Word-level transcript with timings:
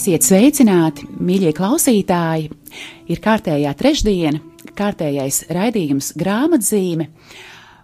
Esiet 0.00 0.24
sveicināti, 0.24 1.04
mīļie 1.20 1.50
klausītāji! 1.52 2.46
Ir 3.12 3.18
kārtējā 3.20 3.74
trešdiena, 3.76 4.38
kārtējais 4.78 5.42
raidījums 5.52 6.14
grāmatzīme, 6.16 7.04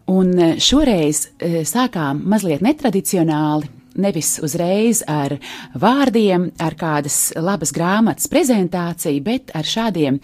un 0.09 0.31
šoreiz 0.57 1.21
eh, 1.27 1.59
sākām 1.69 2.23
mazliet 2.25 2.65
netradicionāli 2.65 3.69
nevis 4.01 4.37
uzreiz 4.45 5.03
ar 5.09 5.37
vārdiem, 5.77 6.51
ar 6.63 6.77
kādas 6.79 7.33
labas 7.37 7.73
grāmatas 7.77 8.29
prezentāciju, 8.33 9.23
bet 9.27 9.53
ar 9.57 9.67
šādiem 9.67 10.21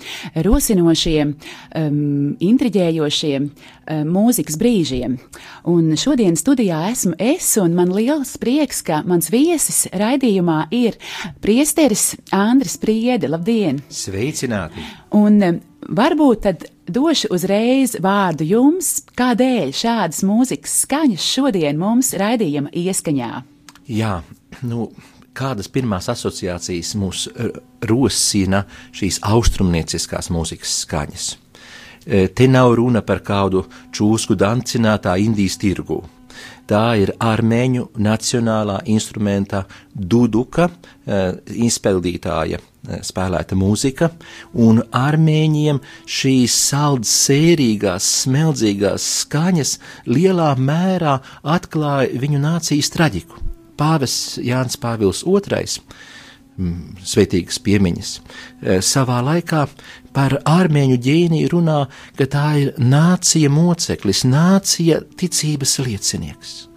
rosinošiem, 0.47 1.34
um, 1.78 2.37
intriģējošiem 2.43 3.48
um, 3.48 4.12
mūzikas 4.12 4.59
brīžiem. 4.61 5.19
Un 5.69 5.93
šodien 6.00 6.37
studijā 6.39 6.84
esmu 6.93 7.17
es, 7.19 7.50
un 7.61 7.77
man 7.78 7.93
liels 7.95 8.37
prieks, 8.43 8.83
ka 8.87 9.03
mans 9.09 9.31
viesis 9.33 9.84
raidījumā 9.93 10.67
ir 10.75 10.98
priesteris 11.45 12.12
Andris 12.34 12.78
Priede. 12.83 13.31
Labdien! 13.33 13.83
Sveicināti! 13.93 14.84
Un 15.17 15.43
um, 15.43 15.61
varbūt 15.89 16.45
tad 16.47 16.67
došu 16.89 17.31
uzreiz 17.34 17.97
vārdu 18.03 18.47
jums, 18.47 19.03
kādēļ 19.19 19.73
šādas 19.77 20.23
mūzikas 20.27 20.83
skaņas 20.87 21.31
šodien 21.37 21.81
mums 21.81 22.12
raidījuma 22.19 22.73
ieskaņā. 22.75 23.33
Jā, 23.91 24.20
nu, 24.62 24.91
kādas 25.34 25.69
pirmās 25.72 26.08
asociācijas 26.12 26.94
mūs 27.00 27.27
rosina 27.88 28.65
šīs 28.94 29.22
austrumnieciskās 29.26 30.31
mūzikas 30.31 30.82
skaņas? 30.84 31.28
E, 32.06 32.26
te 32.28 32.48
nav 32.50 32.75
runa 32.78 33.03
par 33.06 33.22
kādu 33.26 33.65
čūsku 33.94 34.37
dancinātā 34.38 35.16
Indijas 35.22 35.59
tirgu. 35.62 36.03
Tā 36.66 36.94
ir 37.03 37.12
armēņu 37.20 37.88
nacionālā 38.00 38.78
instrumenta 38.91 39.65
duduka, 39.94 40.69
e, 40.70 41.22
izpildītāja 41.66 42.62
spēlēta 43.06 43.59
mūzika, 43.59 44.10
un 44.59 44.81
armēņiem 44.82 45.78
šīs 46.06 46.56
saldas 46.70 47.12
sērīgās, 47.28 48.09
smeldzīgās 48.25 49.06
skaņas 49.22 49.78
lielā 50.10 50.53
mērā 50.59 51.20
atklāja 51.43 52.22
viņu 52.25 52.43
nācijas 52.43 52.94
traģiku 52.94 53.51
pāvests 53.78 54.38
Jānis 54.43 54.78
Pāvils 54.81 55.22
II, 55.27 55.83
mm, 56.56 56.97
svētīgas 57.05 57.60
piemiņas, 57.65 58.10
eh, 58.19 58.81
savā 58.81 59.21
laikā 59.25 59.66
par 60.12 60.38
ārmēņu 60.44 60.99
ģēniju 61.06 61.53
runā, 61.53 61.78
ka 62.16 62.25
tā 62.27 62.49
ir 62.62 62.75
nācija 62.78 63.50
moceklis, 63.50 64.25
nācija 64.25 65.03
ticības 65.16 65.78
liecinieks. 65.87 66.69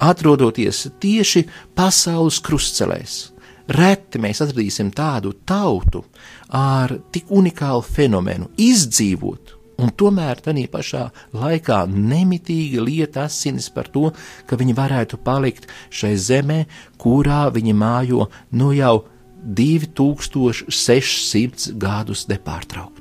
Atrodoties 0.00 0.88
tieši 1.00 1.44
pasaules 1.76 2.40
krustcelēs, 2.40 3.30
reti 3.68 4.18
mēs 4.18 4.40
atradīsim 4.40 4.90
tādu 4.96 5.34
tautu 5.46 6.04
ar 6.48 6.96
tik 7.12 7.28
unikālu 7.28 7.84
fenomenu 7.84 8.48
izdzīvot 8.56 9.59
un 9.82 9.90
tomēr 9.96 10.36
tādā 10.44 10.66
pašā 10.70 11.10
laikā 11.36 11.86
nemitīgi 11.90 12.80
lieta 12.84 13.24
asinis 13.28 13.70
par 13.74 13.86
to, 13.92 14.12
ka 14.46 14.56
viņi 14.60 14.74
varētu 14.76 15.16
palikt 15.24 15.66
šai 15.90 16.16
zemē, 16.16 16.64
kurā 17.00 17.50
viņi 17.54 17.74
mājo 17.76 18.28
nu 18.52 18.72
jau 18.76 19.04
2600 19.40 21.72
gadus 21.80 22.28
nepārtraukti. 22.28 23.00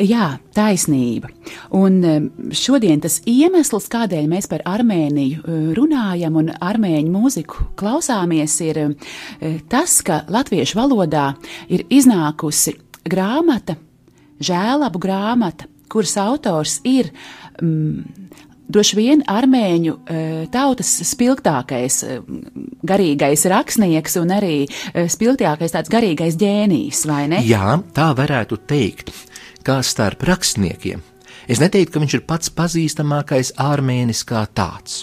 Jā, 0.00 0.38
taisnība. 0.56 1.28
Un 1.76 2.00
šodien 2.56 3.02
tas 3.04 3.18
iemesls, 3.28 3.90
kādēļ 3.92 4.24
mēs 4.30 4.48
par 4.48 4.64
Armēniju 4.64 5.42
e, 5.42 5.56
runājam 5.76 6.38
un 6.40 6.48
armēņu 6.56 7.12
mūziku 7.12 7.66
klausāmies, 7.76 8.54
ir 8.64 8.80
e, 8.80 8.88
tas, 9.68 10.00
ka 10.06 10.22
latviešu 10.32 10.80
valodā 10.80 11.34
ir 11.68 11.84
iznākusi 11.92 12.78
grāmata, 13.04 13.76
žēlabu 14.40 15.02
grāmata, 15.02 15.68
kuras 15.92 16.16
autors 16.20 16.78
ir 16.88 17.10
mm, 17.60 18.30
droši 18.72 18.98
vien 18.98 19.22
armēņu 19.28 19.94
e, 19.94 20.24
tautas 20.52 20.90
spilgtākais 21.10 21.98
e, 22.06 22.18
garīgais 22.88 23.44
rakstnieks 23.52 24.18
un 24.22 24.34
arī 24.38 24.56
e, 24.64 25.06
spilgtākais 25.12 25.76
tāds 25.76 25.92
garīgais 25.92 26.38
ģēnijs, 26.40 27.04
vai 27.10 27.26
ne? 27.32 27.42
Jā, 27.46 27.76
tā 27.94 28.10
varētu 28.16 28.62
teikt, 28.70 29.12
kā 29.66 29.80
starp 29.86 30.24
rakstniekiem. 30.28 31.02
Es 31.50 31.58
neteiktu, 31.58 31.96
ka 31.96 32.02
viņš 32.04 32.18
ir 32.18 32.26
pats 32.26 32.52
pazīstamākais 32.54 33.56
armēnis 33.60 34.22
kā 34.28 34.44
tāds. 34.54 35.02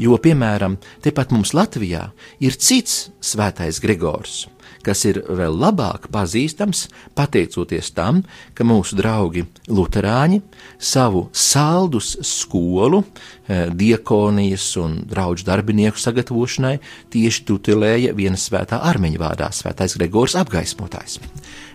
Jo, 0.00 0.16
piemēram, 0.16 0.78
tepat 1.04 1.34
mums 1.34 1.52
Latvijā 1.52 2.06
ir 2.40 2.56
cits 2.56 3.10
svētais 3.20 3.76
Gregors, 3.82 4.46
kas 4.82 5.04
ir 5.04 5.18
vēl 5.28 5.52
labāk 5.52 6.08
pazīstams 6.12 6.86
pateicoties 7.16 7.92
tam, 7.92 8.22
ka 8.56 8.64
mūsu 8.64 8.96
draugi 8.96 9.44
Lutāņi 9.68 10.40
savu 10.80 11.26
saldus 11.36 12.14
skolu, 12.24 13.02
eh, 13.48 13.68
diakonijas 13.68 14.76
un 14.80 15.04
draugu 15.08 15.44
darbinieku 15.44 16.00
sagatavošanai 16.00 16.78
tieši 17.12 17.44
tutelēja 17.44 18.16
viena 18.16 18.40
svētā 18.40 18.80
armeņu 18.80 19.20
vārdā- 19.20 19.52
Svētais 19.60 19.96
Gregors 19.98 20.34
apgaismotājs. 20.34 21.18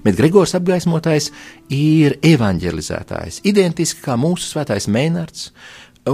Bet 0.03 0.15
Gregors 0.15 0.55
apgaismotājs 0.55 1.31
ir 1.69 2.17
evanģelizētājs, 2.21 3.41
identiski 3.43 4.01
kā 4.01 4.17
mūsu 4.17 4.55
svētais 4.55 4.87
Mēnards, 4.87 5.51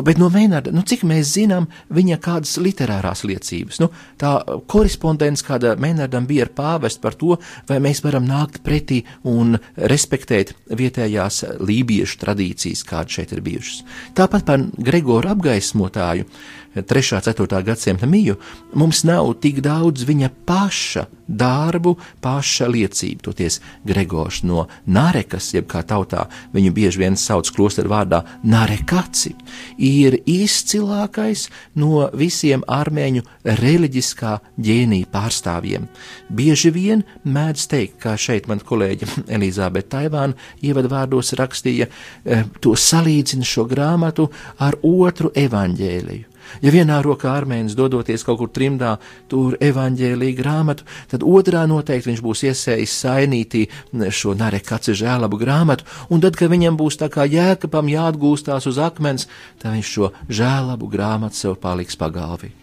Bet 0.02 0.18
no 0.18 0.30
Meinarda, 0.34 0.72
nu, 0.74 0.82
cik 0.88 1.04
mēs 1.08 1.34
zinām, 1.36 1.68
viņa 1.94 2.18
kādas 2.24 2.56
literārās 2.62 3.24
liecības, 3.28 3.80
nu, 3.84 3.90
tā 4.22 4.32
korespondents, 4.72 5.44
kāda 5.46 5.76
Meinardam 5.82 6.26
bija 6.30 6.48
ar 6.48 6.54
pāvestu 6.56 7.04
par 7.04 7.18
to, 7.20 7.38
vai 7.70 7.80
mēs 7.84 8.02
varam 8.06 8.26
nākt 8.28 8.62
pretī 8.66 9.04
un 9.30 9.58
respektēt 9.78 10.56
vietējās 10.74 11.44
lībiešu 11.62 12.20
tradīcijas, 12.24 12.86
kādas 12.88 13.20
šeit 13.20 13.36
ir 13.36 13.44
bijušas. 13.46 13.84
Tāpat 14.18 14.48
par 14.48 14.66
Gregoru 14.78 15.34
apgaismotāju 15.36 16.30
3. 16.76 17.14
un 17.16 17.22
4. 17.22 17.64
gadsimta 17.64 18.06
miju, 18.06 18.36
mums 18.74 19.04
nav 19.04 19.34
tik 19.42 19.62
daudz 19.62 20.08
viņa 20.10 20.30
paša 20.48 21.06
darbu, 21.28 21.96
paša 22.22 22.68
liecību. 22.68 23.22
Toties 23.24 23.60
Gregors 23.86 24.42
no 24.44 24.66
Narekas, 24.86 25.52
jeb 25.54 25.68
kā 25.72 25.84
tautā 25.88 26.26
viņu 26.54 26.74
bieži 26.76 27.04
vien 27.04 27.18
sauc 27.20 27.50
klosteru 27.54 27.92
vārdā 27.94 28.24
Narekaci, 28.44 29.34
ir 29.78 30.18
izcilākais 30.26 31.48
no 31.80 32.08
visiem 32.18 32.66
armēņu 32.68 33.24
reliģiskā 33.62 34.36
ģēnija 34.64 35.12
pārstāvjiem. 35.14 35.88
Bieži 36.34 36.74
vien 36.74 37.06
mēdz 37.24 37.68
teikt, 37.72 38.00
kā 38.04 38.18
šeit 38.18 38.50
man 38.52 38.64
kolēģi 38.64 39.10
Elizabete 39.38 39.92
Taivāna 39.94 40.38
ievadvārdos 40.66 41.36
rakstīja, 41.38 41.90
eh, 42.26 42.46
to 42.60 42.76
salīdzina 42.80 43.46
šo 43.48 43.68
grāmatu 43.70 44.30
ar 44.64 44.80
otru 44.82 45.32
evaņģēliju 45.38 46.33
Ja 46.62 46.74
vienā 46.74 47.00
rokā 47.06 47.32
armēnis 47.34 47.76
dodoties 47.78 48.26
kaut 48.28 48.40
kur 48.42 48.52
trimdā, 48.54 48.98
tur 49.32 49.58
evaņģēlīja 49.64 50.38
grāmatu, 50.38 50.88
tad 51.12 51.26
otrā 51.26 51.66
noteikti 51.70 52.12
viņš 52.12 52.24
būs 52.24 52.44
iesējis 52.50 52.98
sainītī 53.06 53.66
šo 54.14 54.36
narekaci 54.38 54.96
žēlabu 55.04 55.40
grāmatu, 55.42 55.88
un 56.14 56.24
tad, 56.24 56.38
kad 56.40 56.52
viņam 56.54 56.78
būs 56.80 57.00
tā 57.02 57.10
kā 57.14 57.28
jēkapam 57.30 57.90
jāatgūstās 57.92 58.68
uz 58.70 58.82
akmens, 58.82 59.30
tad 59.62 59.74
viņš 59.78 59.94
šo 59.98 60.12
žēlabu 60.30 60.92
grāmatu 60.92 61.40
sev 61.40 61.58
paliks 61.64 61.98
pagalvi. 62.00 62.54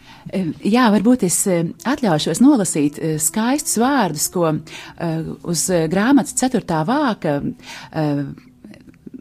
Jā, 0.68 0.90
varbūt 0.92 1.24
es 1.26 1.38
atļaušos 1.88 2.42
nolasīt 2.44 2.98
skaistus 3.22 3.78
vārdus, 3.80 4.28
ko 4.32 4.52
uz 5.48 5.64
grāmatas 5.90 6.36
ceturtā 6.36 6.82
vāka 6.84 7.38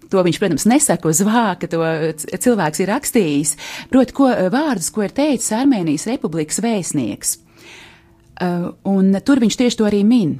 to 0.10 0.24
viņš, 0.26 0.40
protams, 0.42 0.66
nesaka 0.70 1.10
uz 1.10 1.22
vāka, 1.26 1.70
to 1.70 1.84
cilvēks 2.42 2.82
ir 2.84 2.92
rakstījis, 2.94 3.56
proti, 3.92 4.16
ko 4.18 4.30
vārdus, 4.54 4.90
ko 4.94 5.06
ir 5.06 5.14
teicis 5.16 5.54
Armēnijas 5.58 6.08
republikas 6.10 6.62
vēstnieks. 6.66 7.38
Uh, 8.40 8.70
un 8.88 9.12
tur 9.26 9.42
viņš 9.44 9.58
tieši 9.60 9.82
to 9.82 9.88
arī 9.90 10.06
min. 10.08 10.38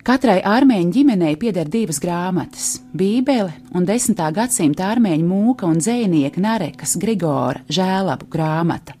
Katrai 0.00 0.38
armēņu 0.44 0.94
ģimenei 0.94 1.34
pieder 1.40 1.68
divas 1.68 1.98
grāmatas- 2.00 2.80
Bībele 3.00 3.52
un 3.76 3.84
10. 3.84 4.30
gadsimta 4.32 4.88
armēņu 4.94 5.26
mūka 5.28 5.68
un 5.68 5.76
dzēnieka 5.78 6.40
Narekas 6.40 6.96
Grigora 6.96 7.60
žēlabu 7.68 8.28
grāmata. 8.32 8.96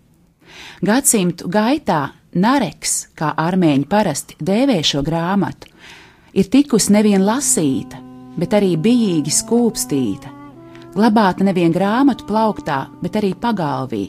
Gadsimtu 0.84 1.48
gaitā 1.48 2.10
Nareks, 2.34 3.08
kā 3.16 3.34
armēņi 3.34 3.88
parasti 3.88 4.36
dēvē 4.40 4.82
šo 4.84 5.02
grāmatu, 5.02 5.66
ir 6.32 6.44
tikusi 6.44 6.92
nevien 6.92 7.24
lasīta, 7.24 8.09
bet 8.40 8.56
arī 8.56 8.74
bijīgi 8.80 9.32
skūpstīta, 9.34 10.32
glabāta 10.94 11.44
nevien 11.46 11.74
grāmatu 11.74 12.26
plauktā, 12.28 12.86
bet 13.02 13.18
arī 13.20 13.34
pagalvī. 13.36 14.08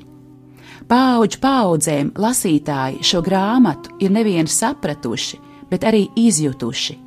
Paudžu 0.87 1.39
paudzēm 1.43 2.13
lasītāji 2.19 3.03
šo 3.05 3.21
grāmatu 3.23 3.93
ir 4.03 4.11
nevien 4.11 4.47
sapratuši, 4.49 5.39
bet 5.71 5.85
arī 5.87 6.07
izjutuši, 6.19 6.97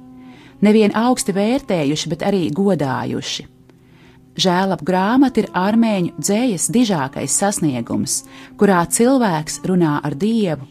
nevien 0.65 0.95
augsti 0.97 1.35
vērtējuši, 1.37 2.13
bet 2.13 2.23
arī 2.25 2.47
godājuši. 2.55 3.49
Žēlap 4.35 4.81
grāmata 4.83 5.45
ir 5.45 5.51
armēņu 5.55 6.17
dzējas 6.19 6.71
dižākais 6.75 7.35
sasniegums, 7.39 8.23
kurā 8.59 8.81
cilvēks 8.91 9.61
runā 9.69 10.01
ar 10.03 10.17
dievu, 10.19 10.67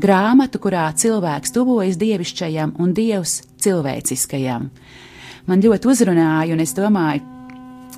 grāmatu, 0.00 0.58
kurā 0.62 0.88
cilvēks 0.98 1.54
tuvojas 1.54 2.00
dievišķajam 2.00 2.74
un 2.82 2.96
dievs 2.96 3.36
cilvēciskajam 3.62 4.70
man 5.48 5.62
ļoti 5.64 5.92
uzrunāja, 5.92 6.52
un 6.54 6.64
es 6.64 6.74
domāju, 6.76 7.38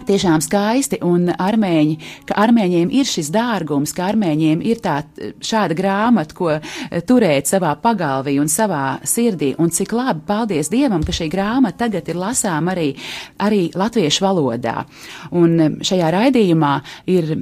tiešām 0.06 0.42
skaisti, 0.42 0.98
un 1.06 1.30
armēņi, 1.30 1.96
ka 2.28 2.36
armēņiem 2.42 2.92
ir 2.94 3.08
šis 3.08 3.30
dārgums, 3.34 3.94
ka 3.96 4.08
armēņiem 4.10 4.62
ir 4.66 4.82
tā 4.82 5.00
šāda 5.44 5.76
grāmata, 5.78 6.36
ko 6.36 6.50
eh, 6.56 7.00
turēt 7.06 7.50
savā 7.50 7.74
pagalvī 7.82 8.38
un 8.42 8.50
savā 8.52 8.98
sirdī, 9.08 9.52
un 9.62 9.72
cik 9.74 9.94
labi, 9.96 10.24
paldies 10.28 10.72
Dievam, 10.72 11.04
ka 11.06 11.14
šī 11.14 11.28
grāmata 11.32 11.84
tagad 11.86 12.08
ir 12.10 12.20
lasām 12.20 12.70
arī, 12.72 12.92
arī 13.42 13.68
latviešu 13.78 14.26
valodā. 14.26 14.82
Un 15.38 15.58
eh, 15.60 15.76
šajā 15.86 16.14
raidījumā 16.16 16.78
ir 17.12 17.36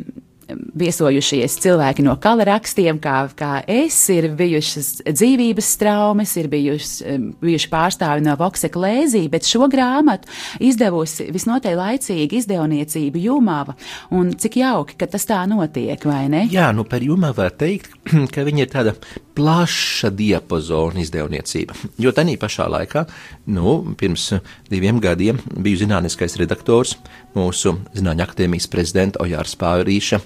viesojušies 0.81 1.57
cilvēki 1.63 2.05
no 2.07 2.17
kalarakstiem, 2.21 3.01
kā, 3.03 3.17
kā 3.37 3.53
es, 3.71 3.99
ir 4.13 4.31
bijušas 4.37 4.91
dzīvības 5.09 5.71
traumas, 5.81 6.35
ir 6.41 6.51
bijuši, 6.53 7.17
bijuši 7.43 7.71
pārstāvi 7.73 8.25
no 8.27 8.37
Voksekla 8.41 8.91
Lēzī, 8.91 9.25
bet 9.33 9.49
šo 9.49 9.69
grāmatu 9.71 10.31
izdevusi 10.65 11.29
visnotaļ 11.35 11.79
laicīgi 11.81 12.41
izdevniecība 12.41 13.21
Jumava, 13.21 13.77
un 14.17 14.33
cik 14.41 14.61
jauki, 14.63 14.97
ka 15.01 15.11
tas 15.11 15.27
tā 15.29 15.43
notiek, 15.51 16.01
vai 16.09 16.27
ne? 16.33 16.47
Jā, 16.51 16.71
nu 16.77 16.87
par 16.89 17.05
Jumavu 17.05 17.43
var 17.43 17.55
teikt, 17.57 17.93
ka 18.35 18.47
viņa 18.47 18.65
ir 18.65 18.73
tāda 18.73 18.97
plaša 19.37 20.11
diapazona 20.15 21.01
izdevniecība, 21.03 21.77
jo 22.03 22.13
tanī 22.15 22.37
pašā 22.41 22.67
laikā, 22.71 23.05
nu, 23.55 23.79
pirms 23.99 24.31
diviem 24.71 25.01
gadiem 25.03 25.41
biju 25.55 25.83
zinātniskais 25.85 26.37
redaktors 26.41 26.97
mūsu 27.37 27.77
Zinātņu 27.95 28.27
akadēmijas 28.27 28.69
prezidenta 28.71 29.23
Ojārs 29.23 29.57
Pāvīša 29.61 30.21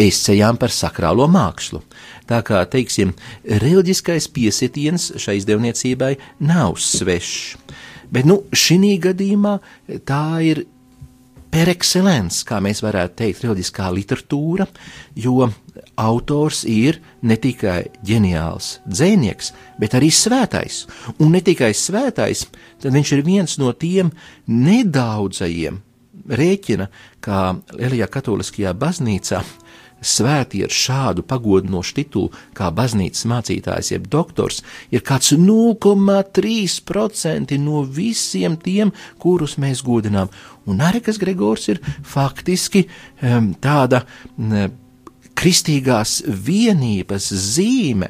esejām 0.00 0.58
par 0.60 0.72
sakrālo 0.74 1.26
mākslu. 1.30 1.82
Tā 2.28 2.40
kā, 2.46 2.62
teiksim, 2.70 3.14
reliģiskais 3.44 4.28
piesitiens 4.32 5.10
šai 5.20 5.38
izdevniecībai 5.40 6.14
nav 6.46 6.78
svešs. 6.80 7.56
Bet, 8.10 8.26
nu, 8.26 8.40
šī 8.50 8.96
gadījumā 9.02 9.58
tā 10.08 10.24
ir 10.42 10.64
per 11.50 11.70
excellence, 11.72 12.44
kā 12.46 12.60
mēs 12.62 12.82
varētu 12.84 13.16
teikt, 13.20 13.44
reliģiskā 13.44 13.90
literatūra, 13.94 14.66
jo 15.18 15.48
autors 16.00 16.62
ir 16.68 17.00
ne 17.26 17.36
tikai 17.40 17.82
ģeniāls 18.06 18.72
dzēnieks, 18.86 19.52
bet 19.80 19.96
arī 19.98 20.10
svētais. 20.14 20.84
Un 21.18 21.34
ne 21.34 21.42
tikai 21.44 21.72
svētais, 21.76 22.46
tad 22.82 22.94
viņš 22.94 23.14
ir 23.16 23.24
viens 23.26 23.58
no 23.60 23.72
tiem 23.74 24.12
nedaudzajiem 24.46 25.80
rēķina, 26.30 26.86
kā 27.24 27.40
Lielajā 27.74 28.06
katoliskajā 28.12 28.74
baznīcā 28.78 29.42
svēti 30.00 30.64
ar 30.64 30.70
šādu 30.72 31.22
pagodinošu 31.28 31.94
titulu 31.96 32.30
kā 32.56 32.70
baznīcas 32.74 33.24
mācītājs, 33.30 33.92
jeb 33.94 34.08
doktors, 34.12 34.62
ir 34.90 35.00
kāds 35.06 35.32
0,3% 35.36 37.58
no 37.60 37.82
visiem 37.84 38.56
tiem, 38.60 38.92
kurus 39.20 39.56
mēs 39.60 39.82
godinām. 39.86 40.28
Un 40.68 40.80
Arekas 40.84 41.18
Gregors 41.20 41.68
ir 41.72 41.78
faktiski 42.06 42.80
um, 42.86 43.54
tāda 43.60 43.98
um, 44.36 44.70
kristīgās 45.40 46.20
vienības 46.26 47.30
zīme. 47.32 48.08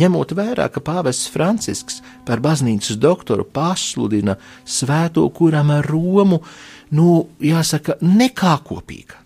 Ņemot 0.00 0.32
vērā, 0.38 0.68
ka 0.70 0.80
pāvests 0.82 1.30
Francisks 1.32 1.98
par 2.26 2.38
baznīcas 2.42 2.98
doktoru 3.00 3.44
pasludina 3.44 4.36
svēto, 4.64 5.26
kuram 5.34 5.72
ar 5.74 5.86
Romu, 5.90 6.40
nu, 6.96 7.08
jāsaka, 7.42 7.98
nekā 8.00 8.54
kopīga. 8.66 9.19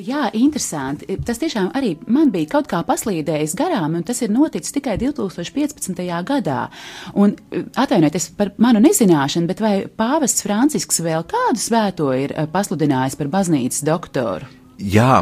Jā, 0.00 0.28
interesanti. 0.36 1.18
Tas 1.26 1.40
tiešām 1.42 1.70
arī 1.76 1.92
man 2.08 2.30
bija 2.32 2.48
kaut 2.54 2.68
kā 2.70 2.80
paslīdējis 2.86 3.56
garām, 3.58 3.98
un 3.98 4.06
tas 4.06 4.22
ir 4.24 4.32
noticis 4.32 4.72
tikai 4.72 4.96
2015. 5.00 6.00
gadā. 6.28 6.60
Un 7.18 7.34
atvainojiet, 7.74 8.16
es 8.16 8.30
par 8.36 8.54
manu 8.62 8.80
nezināšanu, 8.84 9.50
bet 9.50 9.60
vai 9.60 9.74
pāvests 9.84 10.46
Francisks 10.46 11.02
vēl 11.04 11.26
kādu 11.28 11.60
svēto 11.60 12.08
ir 12.16 12.32
eh, 12.34 12.48
pasludinājis 12.50 13.18
par 13.20 13.32
baznīcas 13.32 13.84
doktoru? 13.86 14.48
Jā, 14.80 15.20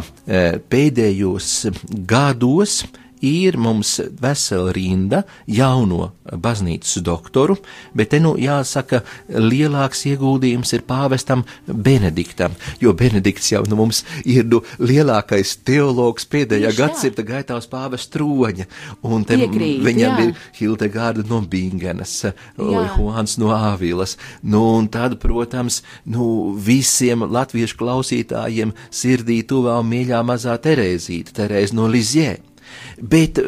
pēdējos 0.71 1.49
gados 2.07 2.77
ir 3.21 3.57
mums 3.57 3.99
vesela 4.21 4.71
rinda 4.75 5.23
jauno 5.47 6.11
baznīcas 6.29 7.01
doktoru, 7.03 7.57
bet 7.97 8.11
te 8.13 8.19
nu 8.21 8.35
jāsaka, 8.39 9.01
lielāks 9.29 10.05
ieguldījums 10.09 10.73
ir 10.77 10.85
pāvestam 10.87 11.43
Benediktam, 11.67 12.55
jo 12.81 12.93
Benedikts 12.97 13.51
jau 13.51 13.63
nu 13.69 13.79
mums 13.79 14.03
ir 14.25 14.47
nu 14.49 14.61
lielākais 14.79 15.55
teologs 15.67 16.27
pēdējā 16.29 16.73
gadsimta 16.77 17.25
gaitā 17.27 17.57
uz 17.59 17.67
pāvesta 17.69 18.17
troņa, 18.17 18.67
un 19.09 19.25
te 19.27 19.39
Piekrīt, 19.39 19.81
viņam 19.85 20.15
jā. 20.15 20.27
ir 20.27 20.45
Hildegārda 20.59 21.25
no 21.29 21.41
Bingenas, 21.41 22.15
Juans 22.57 23.37
no 23.41 23.53
Āvilas, 23.55 24.17
nu 24.43 24.63
un 24.77 24.89
tad, 24.91 25.17
protams, 25.21 25.81
nu 26.09 26.53
visiem 26.53 27.25
latviešu 27.29 27.79
klausītājiem 27.79 28.75
sirdī 28.93 29.41
tuvā 29.47 29.79
un 29.81 29.89
mīļā 29.91 30.21
mazā 30.27 30.57
Terēzīta, 30.61 31.35
Terēza 31.41 31.77
no 31.77 31.89
Lizjē. 31.89 32.37
Bet 33.01 33.39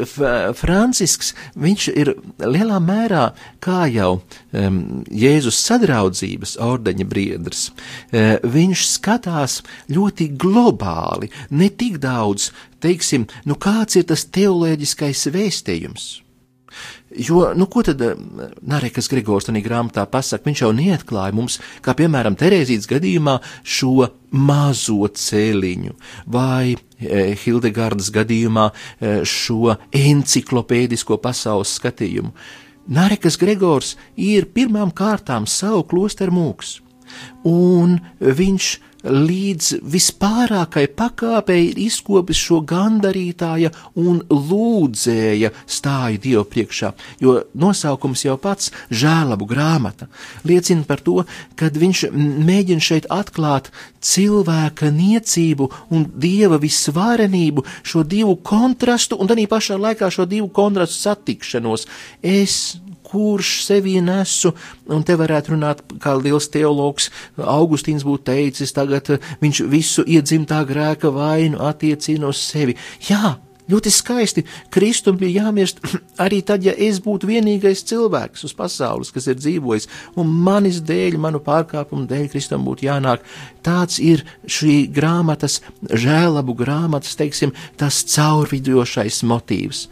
Francisks, 0.56 1.32
viņš 1.58 1.88
ir 1.92 2.14
lielā 2.40 2.78
mērā 2.82 3.28
kā 3.62 3.84
jau 3.92 4.14
um, 4.16 4.80
Jēzus 5.10 5.60
sadraudzības 5.66 6.56
ordeņa 6.62 7.06
briedrs. 7.08 7.68
Uh, 7.68 8.38
viņš 8.42 8.86
skatās 8.94 9.60
ļoti 9.92 10.30
globāli, 10.40 11.30
ne 11.50 11.68
tik 11.68 12.00
daudz, 12.02 12.50
teiksim, 12.82 13.28
nu 13.44 13.58
kāds 13.60 14.00
ir 14.00 14.08
tas 14.08 14.24
teoloģiskais 14.24 15.28
vēstījums. 15.34 16.21
Jo, 17.16 17.52
nu, 17.54 17.66
ko 17.66 17.82
tad 17.84 18.00
Narekas 18.64 19.08
Grigors 19.12 19.48
tajā 19.48 19.60
grāmatā 19.64 20.04
pasaka? 20.08 20.46
Viņš 20.48 20.62
jau 20.64 20.70
neatklāja 20.76 21.34
mums, 21.36 21.58
kā 21.84 21.94
piemēram 21.98 22.36
Terēzītas 22.40 22.88
gadījumā, 22.88 23.36
šo 23.62 24.08
mazo 24.32 25.08
cēliņu, 25.20 25.92
vai 26.32 26.72
e, 26.72 27.34
Hildegardas 27.42 28.08
gadījumā 28.14 28.70
e, 28.70 29.14
šo 29.28 29.76
enciklopēdisko 29.92 31.18
pasaules 31.20 31.74
skatījumu. 31.76 32.32
Narekas 32.92 33.36
Gregors 33.38 33.96
ir 34.16 34.48
pirmām 34.54 34.90
kārtām 34.96 35.44
savu 35.46 35.84
klosteru 35.90 36.34
mūks, 36.34 36.78
un 37.46 37.98
viņš 38.18 38.72
līdz 39.04 39.82
vispārākai 39.92 40.86
pakāpei 40.96 41.70
ir 41.70 41.80
izkopis 41.86 42.38
šo 42.38 42.60
gandarītāja 42.68 43.72
un 43.98 44.20
lūdzēja 44.30 45.52
stāju 45.66 46.20
Dievu 46.22 46.44
priekšā, 46.52 46.92
jo 47.22 47.38
nosaukums 47.58 48.24
jau 48.26 48.36
pats 48.40 48.70
žēlabu 48.90 49.48
grāmata 49.50 50.08
liecina 50.48 50.86
par 50.86 51.02
to, 51.02 51.22
ka 51.58 51.70
viņš 51.72 52.04
mēģina 52.12 52.82
šeit 52.82 53.08
atklāt 53.12 53.72
cilvēka 54.02 54.92
niecību 54.94 55.70
un 55.94 56.06
Dieva 56.22 56.58
visvarenību, 56.62 57.64
šo 57.82 58.04
divu 58.06 58.36
kontrastu 58.44 59.18
un 59.20 59.30
arī 59.32 59.48
pašā 59.50 59.78
laikā 59.80 60.10
šo 60.12 60.26
divu 60.30 60.48
kontrastu 60.54 60.98
satikšanos. 61.02 61.86
Es 62.22 62.78
kurš 63.12 63.52
sevī 63.66 63.98
nesu, 64.04 64.54
un 64.88 65.04
te 65.06 65.16
varētu 65.20 65.54
runāt 65.54 65.84
kā 66.02 66.16
liels 66.18 66.48
teologs 66.52 67.10
Augustīns 67.36 68.06
būtu 68.08 68.30
teicis, 68.32 68.74
tagad 68.74 69.12
eh, 69.12 69.32
viņš 69.44 69.64
visu 69.72 70.04
iedzimtā 70.08 70.64
grēka 70.68 71.12
vainu 71.12 71.62
attiecina 71.68 72.32
uz 72.32 72.40
sevi. 72.40 72.78
Jā, 73.08 73.36
Ļoti 73.70 73.90
skaisti. 73.94 74.42
Kristum 74.74 75.16
bija 75.20 75.44
jāmirst 75.44 75.78
arī 76.24 76.40
tad, 76.46 76.64
ja 76.66 76.74
es 76.74 76.98
būtu 77.02 77.28
vienīgais 77.30 77.84
cilvēks 77.88 78.44
uz 78.48 78.54
pasaules, 78.58 79.12
kas 79.14 79.28
ir 79.30 79.38
dzīvojis, 79.38 79.88
un 80.18 80.32
manis 80.48 80.80
dēļ, 80.82 81.18
manu 81.22 81.40
pārkāpumu 81.44 82.08
dēļ, 82.10 82.26
Kristum 82.32 82.66
būtu 82.66 82.88
jānāk. 82.88 83.22
Tāds 83.64 84.00
ir 84.02 84.26
šī 84.50 84.88
grāmatas, 84.92 85.60
žēlabu 85.88 86.56
grāmatas, 86.58 87.14
teiksim, 87.18 87.54
tas 87.78 88.02
caurvidošais 88.12 89.22
motīvs. 89.30 89.86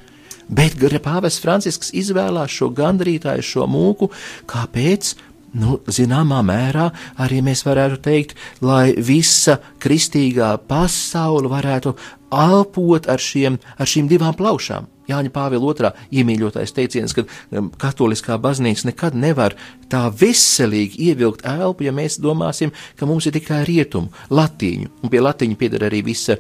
Bet 0.50 0.78
Pāvests 1.04 1.42
Francisks 1.42 1.92
izvēlās 1.94 2.50
šo 2.50 2.70
gandrītāju, 2.74 3.44
šo 3.46 3.66
mūku, 3.70 4.10
kāpēc? 4.50 5.14
Nu, 5.50 5.80
zināmā 5.90 6.44
mērā 6.46 6.90
arī 7.18 7.40
mēs 7.42 7.64
varētu 7.66 7.96
teikt, 8.04 8.36
lai 8.62 8.92
visa 8.94 9.56
kristīgā 9.82 10.52
pasaule 10.70 11.50
varētu 11.50 11.96
elpot 12.30 13.08
ar, 13.10 13.20
šiem, 13.22 13.58
ar 13.78 13.90
šīm 13.90 14.08
divām 14.10 14.34
plaušām. 14.38 14.88
Jāņa 15.10 15.32
Pāvila 15.34 15.72
otrā 15.72 15.90
iemīļotais 16.14 16.70
teiciens, 16.76 17.14
ka 17.16 17.24
um, 17.26 17.70
katoliskā 17.80 18.36
baznīca 18.38 18.90
nekad 18.90 19.16
nevar 19.18 19.56
tā 19.90 20.04
veselīgi 20.14 21.08
ievilkt 21.08 21.42
elpu, 21.50 21.88
ja 21.88 21.94
mēs 21.94 22.20
domāsim, 22.22 22.70
ka 22.98 23.08
mums 23.10 23.26
ir 23.26 23.34
tikai 23.34 23.64
rietumu, 23.66 24.12
latīņu, 24.30 24.90
un 25.02 25.12
pie 25.12 25.22
latīņu 25.24 25.58
pieder 25.58 25.88
arī 25.88 26.04
visa 26.06 26.36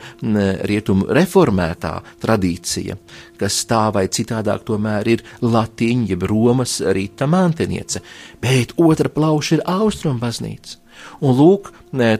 rietumu 0.70 1.08
reformētā 1.10 1.94
tradīcija, 2.22 2.98
kas 3.40 3.58
tā 3.70 3.86
vai 3.94 4.06
citādāk 4.12 4.62
tomēr 4.68 5.14
ir 5.16 5.24
latīņa, 5.42 6.10
jeb 6.12 6.28
Romas 6.30 6.78
rīta 6.94 7.26
manteniece, 7.30 8.04
bet 8.42 8.76
otra 8.78 9.10
plauša 9.10 9.58
ir 9.58 9.66
austrumu 9.66 10.22
baznīca. 10.22 10.78
Un 11.24 11.32
lūk, 11.32 11.72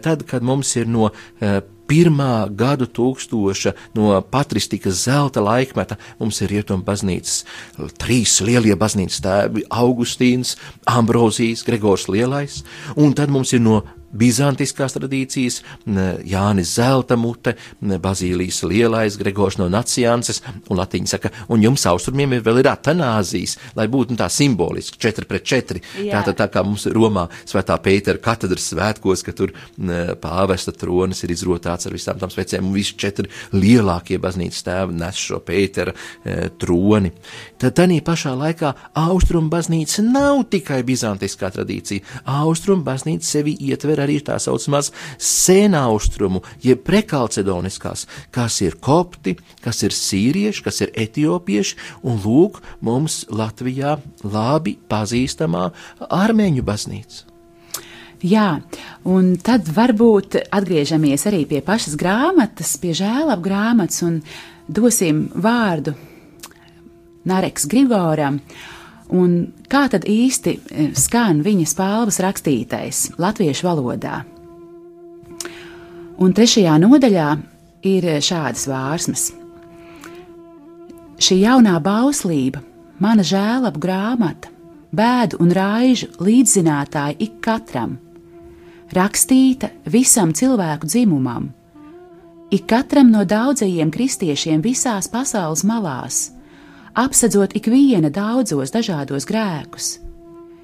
tad, 0.03 0.25
kad 0.27 0.45
mums 0.47 0.73
ir 0.81 0.89
no 0.89 1.11
uh, 1.11 1.61
pirmā 1.90 2.47
gadu 2.54 2.87
tūkstoša 2.87 3.75
no 3.99 4.14
patristikas 4.30 5.04
zelta 5.09 5.42
laikmeta 5.42 5.99
mums 6.20 6.38
ir 6.44 6.52
rietuma 6.54 6.87
baznīcas, 6.87 7.42
trīs 7.99 8.38
lielie 8.47 8.76
baznīcas 8.78 9.23
tēvi- 9.25 9.66
Augustīns, 9.85 10.56
Ambrozijas, 10.87 11.64
Gregors 11.66 12.06
Lielais, 12.09 12.62
un 12.97 13.14
tad 13.14 13.30
mums 13.30 13.52
ir 13.52 13.61
no 13.61 13.82
bizantiskās 14.12 14.95
tradīcijas, 14.97 15.61
Jānis 16.26 16.75
Zelta 16.76 17.17
mute, 17.21 17.55
Bazīlijas 17.81 18.62
lielais, 18.67 19.19
Gregors 19.21 19.59
no 19.61 19.69
Nacianses, 19.71 20.43
un 20.71 20.81
latiņa 20.81 21.12
saka, 21.14 21.33
un 21.52 21.62
jums 21.64 21.87
austrumiem 21.90 22.37
ir 22.37 22.45
vēl 22.47 22.62
ir 22.62 22.71
atanāzijas, 22.73 23.57
lai 23.79 23.87
būtu 23.90 24.14
nu, 24.14 24.21
tā 24.21 24.31
simboliski, 24.33 25.00
4 25.00 25.29
pret 25.31 25.47
4. 25.47 25.85
Tātad 26.11 26.38
tā 26.38 26.49
kā 26.52 26.64
mums 26.67 26.87
Romā 26.90 27.26
svētā 27.49 27.76
Pētera 27.83 28.21
katedras 28.23 28.71
svētkos, 28.73 29.25
ka 29.26 29.35
tur 29.37 29.55
pāvesta 30.23 30.75
tronis 30.76 31.25
ir 31.25 31.35
izrotāts 31.35 31.88
ar 31.88 31.97
visām 31.97 32.21
tām 32.21 32.33
svecēm, 32.33 32.67
un 32.67 32.76
visi 32.76 32.97
četri 33.00 33.31
lielākie 33.55 34.21
baznīcas 34.23 34.67
tēvi 34.67 34.99
nes 35.00 35.21
šo 35.21 35.40
Pētera 35.45 35.95
e, 35.95 36.50
troni. 36.61 37.12
Tad 37.61 37.75
tādā 37.76 37.99
pašā 38.00 38.31
laikā 38.40 38.71
austrumu 38.97 39.50
baznīca 39.52 40.00
nav 40.07 40.47
tikai 40.49 40.79
bizantiskā 40.87 41.50
tradīcija, 41.52 42.00
austrumu 42.25 42.87
baznīca 42.87 43.26
sevi 43.26 43.52
ietver 43.69 44.00
arī 44.00 44.17
tā 44.25 44.38
saucamās 44.40 44.88
sēnaustrumu, 45.21 46.40
jeb 46.64 46.81
prekalcedoniskās, 46.87 48.07
kas 48.33 48.61
ir 48.64 48.79
kopti, 48.81 49.37
kas 49.61 49.83
ir 49.85 49.93
sīrieši, 49.93 50.64
kas 50.64 50.81
ir 50.87 50.95
etiopieši, 51.05 51.76
un 52.09 52.21
lūk, 52.25 52.62
mums 52.81 53.26
Latvijā 53.29 53.99
labi 54.25 54.79
pazīstamā 54.88 55.69
armēņu 56.09 56.64
baznīca. 56.64 57.26
Jā, 58.25 58.49
un 59.09 59.35
tad 59.40 59.69
varbūt 59.69 60.43
atgriežamies 60.52 61.29
arī 61.29 61.47
pie 61.49 61.61
pašas 61.64 61.97
grāmatas, 62.00 62.79
pie 62.81 62.93
žēlab 62.97 63.40
grāmatas 63.45 64.00
un 64.05 64.23
dosim 64.69 65.26
vārdu 65.37 65.95
Nareks 67.25 67.67
Grigoram. 67.69 68.41
Un 69.11 69.50
kā 69.69 69.89
tad 69.91 70.07
īsti 70.07 70.53
e, 70.55 70.85
skan 70.95 71.43
viņa 71.43 71.67
spāles 71.67 72.21
rakstītais 72.23 73.09
latviešu 73.19 73.67
valodā? 73.67 74.21
Un 76.21 76.35
trešajā 76.37 76.77
nodaļā 76.79 77.29
ir 77.91 78.07
šādas 78.23 78.67
vārsmas. 78.71 79.31
Šī 81.21 81.41
jaunā 81.43 81.75
bauslība, 81.85 82.62
mana 83.00 83.25
žēlaba 83.27 83.81
grāmata, 83.81 84.53
bēdu 84.95 85.41
un 85.43 85.53
raižu 85.53 86.11
līdzzinātāja 86.23 87.19
ik 87.21 87.41
katram, 87.45 87.99
rakstīta 88.97 89.73
visam 89.85 90.33
cilvēku 90.37 90.89
dzimumam, 90.89 91.50
ik 92.50 92.67
katram 92.71 93.11
no 93.12 93.25
daudzajiem 93.29 93.91
kristiešiem 93.93 94.62
visās 94.65 95.11
pasaules 95.12 95.65
malās 95.67 96.29
apsedzot 96.94 97.54
ikviena 97.56 98.11
daudzos 98.11 98.73
dažādos 98.75 99.26
grēkus, 99.28 99.99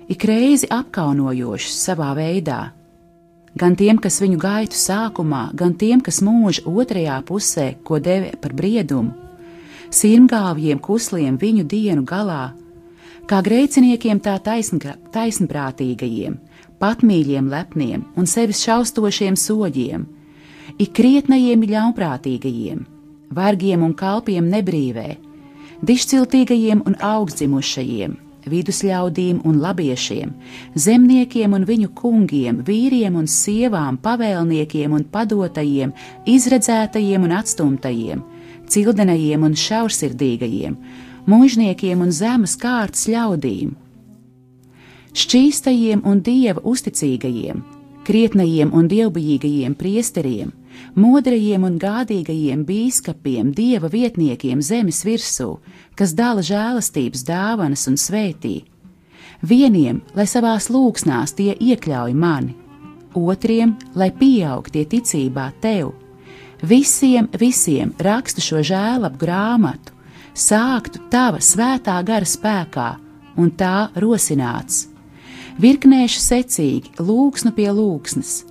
ik 0.09 0.25
reizi 0.26 0.68
apkaunojošus 0.71 1.76
savā 1.88 2.12
veidā. 2.18 2.73
Gan 3.56 3.76
tiem, 3.76 3.97
kas 3.97 4.21
viņu 4.21 4.37
gaitu 4.37 4.76
sākumā, 4.76 5.54
gan 5.56 5.73
tiem, 5.80 6.02
kas 6.04 6.21
mūža 6.21 6.66
otrajā 6.68 7.23
pusē, 7.25 7.71
ko 7.85 7.99
deva 7.99 8.35
par 8.40 8.52
briedumu, 8.52 9.14
sirmgāvjiem 9.88 10.78
kusliem 10.83 11.38
viņu 11.40 11.64
dienu 11.64 12.04
galā, 12.04 12.52
kā 13.26 13.40
grēciniekiem 13.42 14.21
tā 14.21 14.37
taisnprātīgajiem, 14.45 16.37
patmīļiem 16.83 17.49
lepniem 17.49 18.04
un 18.16 18.28
sevis 18.28 18.61
šaustošiem 18.66 19.38
soļiem, 19.40 20.04
ik 20.76 20.92
krietnajiem 20.92 21.64
ļaunprātīgajiem, 21.71 22.85
vargiem 23.33 23.83
un 23.87 23.95
kalpiem 23.97 24.50
nebrīvē, 24.52 25.09
dišciltīgajiem 25.85 26.83
un 26.87 26.97
augstzimušajiem, 27.02 28.16
vidusļaudīm 28.47 29.40
un 29.45 29.59
labiešiem, 29.61 30.33
zemniekiem 30.78 31.56
un 31.56 31.66
viņu 31.68 31.90
kungiem, 31.99 32.62
vīriem 32.66 33.16
un 33.18 33.26
sievām, 33.26 33.99
pavēlniekiem 34.02 34.95
un 34.97 35.04
padotajiem, 35.12 35.92
izredzētajiem 36.30 37.26
un 37.26 37.35
atstumtajiem, 37.40 38.23
cildenajiem 38.71 39.49
un 39.49 39.56
šaursirdīgajiem, 39.59 40.76
mužniekiem 41.26 42.04
un 42.06 42.14
zemes 42.14 42.54
kārtas 42.61 43.09
ļaudīm, 43.11 43.75
šķīstajiem 45.16 46.04
un 46.06 46.21
dieva 46.23 46.62
uzticīgajiem, 46.62 47.64
krietnajiem 48.06 48.73
un 48.76 48.88
dievbijīgajiem 48.90 49.75
priesteriem, 49.75 50.52
modrajiem 50.95 51.64
un 51.66 51.78
gādīgajiem 51.80 52.64
bīskapiem, 52.68 53.52
dieva 53.56 53.90
vietniekiem 53.92 54.62
zemes 54.62 55.02
virsū, 55.06 55.56
kas 55.97 56.14
dala 56.16 56.45
žēlastības 56.45 57.25
dāvanas 57.26 57.87
un 57.90 57.99
svētī. 58.00 58.64
Vieniem, 59.42 60.00
lai 60.16 60.26
savās 60.26 60.71
lūksnās 60.73 61.37
tie 61.37 61.52
iekļauj 61.54 62.14
mani, 62.16 62.54
otriem, 63.16 63.76
lai 63.95 64.11
pieaug 64.12 64.68
tie 64.73 64.87
ticībā 64.88 65.50
tev. 65.61 65.92
Visiem, 66.64 67.28
visiem 67.37 67.92
rakstu 68.00 68.40
šo 68.40 68.62
žēlabu 68.64 69.21
grāmatu, 69.21 69.92
sāktu 70.33 71.02
tava 71.12 71.40
svētā 71.45 71.99
gara 72.04 72.25
spēkā 72.25 72.90
un 73.37 73.52
tā 73.52 73.88
rosināts. 74.00 74.87
Virknēšu 75.61 76.21
secīgi, 76.21 76.92
lūksnu 77.00 77.52
pie 77.56 77.71
lūksnes, 77.73 78.42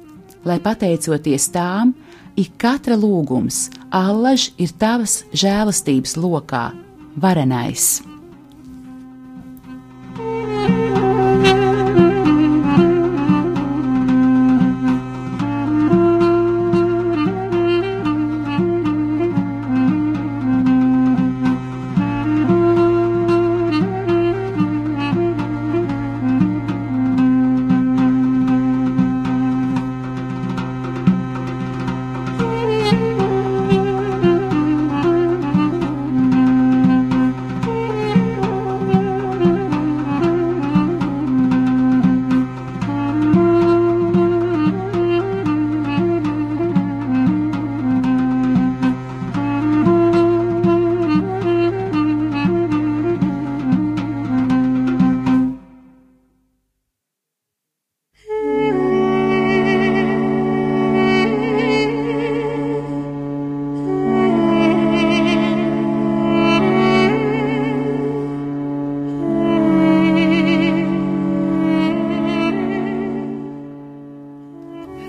lai 0.45 0.57
pateicoties 0.61 1.49
tām, 1.53 1.93
ik 2.35 2.57
katra 2.61 2.97
lūgums, 2.99 3.69
allaž 3.91 4.49
ir 4.61 4.73
tavas 4.79 5.23
žēlastības 5.35 6.17
lokā, 6.19 6.67
varenais. 7.15 8.14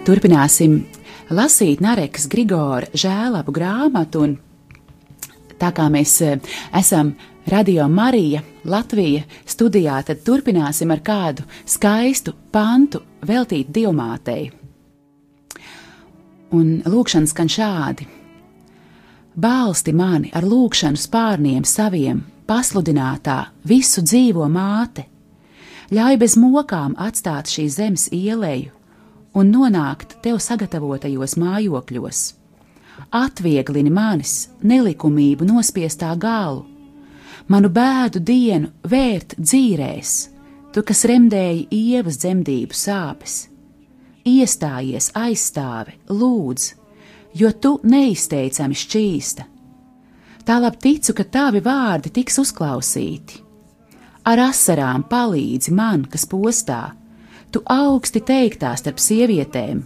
Turpināsim 0.07 0.85
lasīt 1.35 1.81
Narekas 1.83 2.29
Grigora 2.31 2.87
žēlabu 2.95 3.51
grāmatu, 3.51 4.21
un 4.23 4.37
tā 5.59 5.73
kā 5.75 5.89
mēs 5.91 6.13
eh, 6.23 6.37
esam 6.79 7.11
Radio 7.51 7.89
Marija 7.91 8.45
Latvija 8.71 9.25
studijā, 9.51 9.97
tad 10.07 10.23
turpināsim 10.23 10.93
ar 10.95 11.03
kādu 11.03 11.43
skaistu 11.67 12.37
pantu 12.55 13.01
veltīt 13.27 13.73
dievmātei. 13.75 14.53
Un 16.55 16.71
lūkšanas 16.87 17.35
skan 17.35 17.51
šādi: 17.51 18.07
Balsti 19.35 19.91
mani 19.91 20.31
ar 20.39 20.47
lūkšanu 20.47 21.03
spārniem 21.03 21.67
saviem, 21.67 22.23
pasludinātā 22.47 23.41
visu 23.67 24.07
dzīvo 24.07 24.47
māte, 24.47 25.09
ļauj 25.91 26.23
bez 26.23 26.39
mokām 26.39 26.95
atstāt 26.95 27.51
šīs 27.51 27.83
zemes 27.83 28.09
ieleju 28.15 28.76
un 29.37 29.53
nonākt 29.53 30.17
tev 30.25 30.41
sagatavotajos 30.43 31.37
mājokļos. 31.41 32.23
Atvieglini 33.13 33.93
manis 33.93 34.47
nelikumību 34.65 35.47
nospiestā 35.49 36.15
galu 36.17 36.65
manu 37.49 37.71
bēdu 37.71 38.21
dienu 38.23 38.73
vērt 38.91 39.37
dzīrēs, 39.39 40.15
tu, 40.75 40.83
kas 40.83 41.05
remdēji 41.09 41.67
ievas 41.71 42.19
dzemdību 42.23 42.77
sāpes. 42.77 43.47
Iestājies, 44.27 45.13
aizstāvi, 45.15 45.95
lūdz, 46.11 46.71
jo 47.39 47.53
tu 47.63 47.77
neizteicami 47.87 48.75
šķīsta. 48.75 49.47
Tālāk 50.47 50.79
ticu, 50.83 51.15
ka 51.15 51.27
tavi 51.31 51.63
vārdi 51.63 52.13
tiks 52.15 52.39
uzklausīti. 52.43 53.43
Ar 54.27 54.43
asarām 54.49 55.05
palīdzi 55.07 55.75
man, 55.75 56.05
kas 56.11 56.27
postā, 56.27 56.81
tu 57.53 57.63
augsti 57.65 58.21
teiktā 58.21 58.75
starp 58.79 59.01
sievietēm, 59.03 59.81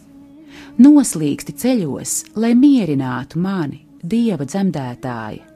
noslīgsti 0.81 1.57
ceļos, 1.63 2.17
lai 2.41 2.55
mierinātu 2.59 3.41
mani, 3.41 3.85
dieva 4.03 4.47
dzemdētāja 4.49 5.51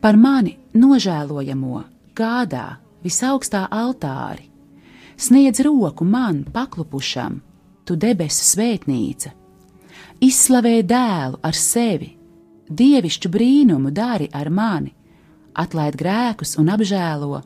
par 0.00 0.16
mani 0.16 0.56
nožēlojamo 0.74 1.82
gādā 2.16 2.78
visaugstā 3.04 3.66
altāri, 3.70 4.46
sniedz 5.16 5.60
roku 5.64 6.04
man 6.04 6.44
paklupušam, 6.52 7.40
tu 7.84 7.96
debesu 7.96 8.46
svētnīca, 8.54 9.32
izslavē 10.24 10.80
dēlu 10.86 11.40
ar 11.44 11.56
sevi, 11.56 12.14
dievišķu 12.70 13.32
brīnumu 13.32 13.92
dari 13.92 14.28
ar 14.32 14.50
mani, 14.50 14.92
atlaid 15.60 15.96
grēkus 16.00 16.56
un 16.60 16.70
apžēlo, 16.72 17.40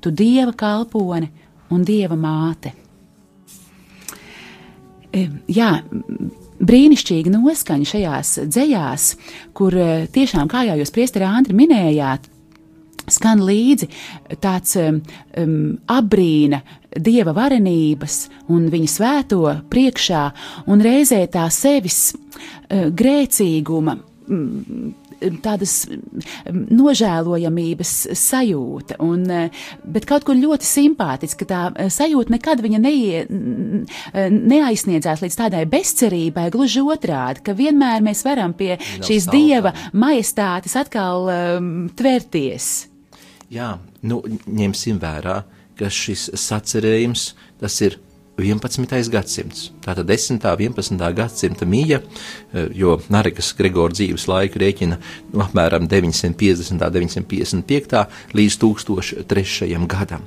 tu 0.00 0.12
dieva 0.12 0.52
kalpone 0.56 1.30
un 1.70 1.84
dieva 1.84 2.16
māte. 2.16 2.72
Jā, 5.10 5.70
brīnišķīga 6.60 7.32
noskaņa 7.34 7.88
šajās 7.92 8.34
dzējās, 8.46 9.06
kur 9.56 9.74
eh, 9.74 10.04
tiešām, 10.12 10.50
kā 10.50 10.64
jau 10.68 10.76
jūs 10.80 10.92
priesteri 10.94 11.26
Andri 11.26 11.56
minējāt, 11.56 12.28
skan 13.10 13.40
līdzi 13.42 13.88
tāds 14.38 14.76
um, 14.78 15.00
apbrīna 15.90 16.60
dieva 16.94 17.34
varenības 17.34 18.20
un 18.54 18.68
viņa 18.70 18.90
svēto 18.92 19.40
priekšā, 19.72 20.22
un 20.70 20.84
reizē 20.84 21.24
tā 21.32 21.48
sevis 21.50 22.12
uh, 22.14 22.86
grēcīguma. 22.94 23.96
Tādas 25.44 25.74
nožēlojamības 26.50 27.92
sajūta, 28.16 28.96
un, 29.04 29.26
bet 29.84 30.06
kaut 30.08 30.24
kur 30.28 30.38
ļoti 30.38 30.66
simpātiski, 30.66 31.48
tā 31.48 31.68
sajūta 31.92 32.34
nekad 32.34 32.62
viņa 32.64 32.80
neie, 32.82 33.22
neaizsniedzās 34.30 35.24
līdz 35.24 35.38
tādai 35.42 35.64
bezcerībai, 35.70 36.48
gluži 36.54 36.84
otrādi, 36.84 37.44
ka 37.44 37.56
vienmēr 37.56 38.04
mēs 38.04 38.24
varam 38.26 38.54
pie 38.56 38.76
šīs 38.80 39.26
stāvā. 39.26 39.36
dieva 39.36 39.74
majestātes 39.92 40.76
atkal 40.80 41.30
um, 41.30 41.72
tvērties. 41.96 42.70
Jā, 43.50 43.74
nu, 44.06 44.22
ņemsim 44.46 45.00
vērā, 45.02 45.40
ka 45.78 45.88
šis 45.90 46.30
sacerējums 46.38 47.32
tas 47.60 47.80
ir 47.84 47.98
11. 48.42 49.10
gadsimts. 49.12 49.70
Tātad 49.84 50.08
10. 50.08 50.40
un 50.40 50.60
11. 50.66 51.12
gadsimta 51.16 51.66
mīja, 51.66 52.00
eh, 52.52 52.68
jo 52.74 52.98
Narikas 53.08 53.52
Gregora 53.58 53.92
dzīves 53.92 54.26
laiku 54.30 54.60
rēķina 54.62 54.98
nu, 55.32 55.44
apmēram 55.44 55.88
950. 55.88 56.72
un 56.72 56.78
955. 56.78 58.06
līdz 58.34 58.58
1003. 58.58 59.86
gadam. 59.86 60.26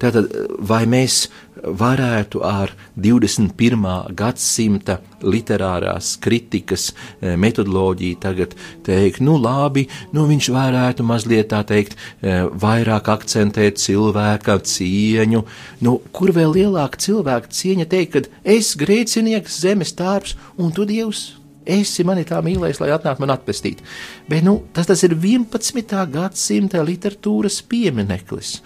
Tātad 0.00 0.30
vai 0.58 0.84
mēs 0.86 1.28
varētu 1.64 2.42
ar 2.46 2.72
21. 2.96 4.14
gadsimta 4.16 4.98
literārās 5.20 6.14
kritikas 6.22 6.90
eh, 6.90 7.36
metodoloģiju 7.40 8.18
tagad 8.22 8.54
teikt, 8.86 9.20
nu 9.24 9.36
labi, 9.40 9.86
nu 10.16 10.26
viņš 10.30 10.50
varētu 10.54 11.06
mazliet 11.06 11.50
tā 11.52 11.62
teikt, 11.68 11.96
eh, 12.20 12.44
vairāk 12.48 13.10
akcentēt 13.12 13.80
cilvēka 13.82 14.60
cieņu, 14.70 15.44
nu 15.86 15.98
kur 16.12 16.32
vēl 16.36 16.56
lielāka 16.56 17.00
cilvēka 17.00 17.52
cieņa 17.60 17.90
teikt, 17.90 18.14
ka 18.14 18.54
es 18.56 18.72
grēcinieks, 18.78 19.60
zemes 19.60 19.94
tārps 19.96 20.36
un 20.58 20.72
tu 20.72 20.88
Dievs. 20.88 21.36
Esi 21.70 22.02
mani 22.08 22.24
tā 22.26 22.38
mīlējis, 22.42 22.80
lai 22.80 22.88
atnāktu 22.94 23.20
man 23.22 23.34
atpestīt. 23.34 23.82
Bet 24.30 24.42
nu, 24.42 24.56
tas, 24.74 24.88
tas 24.88 25.04
ir 25.06 25.12
11. 25.12 25.92
gadsimta 26.10 26.80
literatūras 26.82 27.60
piemineklis. 27.68 28.56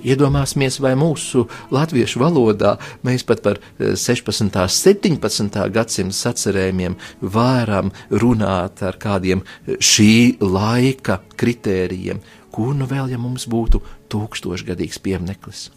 Iedomāsimies, 0.00 0.78
vai 0.80 0.94
mūsu 0.96 1.44
latviešu 1.74 2.22
valodā 2.22 2.76
mēs 3.04 3.24
pat 3.28 3.42
par 3.44 3.60
16. 3.78 4.46
un 4.48 4.52
17. 4.72 5.60
gadsimta 5.74 6.16
sacerējumiem 6.16 6.96
varam 7.20 7.92
runāt 8.10 8.80
ar 8.86 8.96
kādiem 9.00 9.44
šī 9.68 10.40
laika 10.40 11.20
kritērijiem, 11.36 12.22
kur 12.50 12.72
nu 12.76 12.88
vēl, 12.88 13.12
ja 13.12 13.20
mums 13.20 13.44
būtu 13.50 13.82
tūkstošgadīgs 14.10 15.02
piemineklis. 15.04 15.68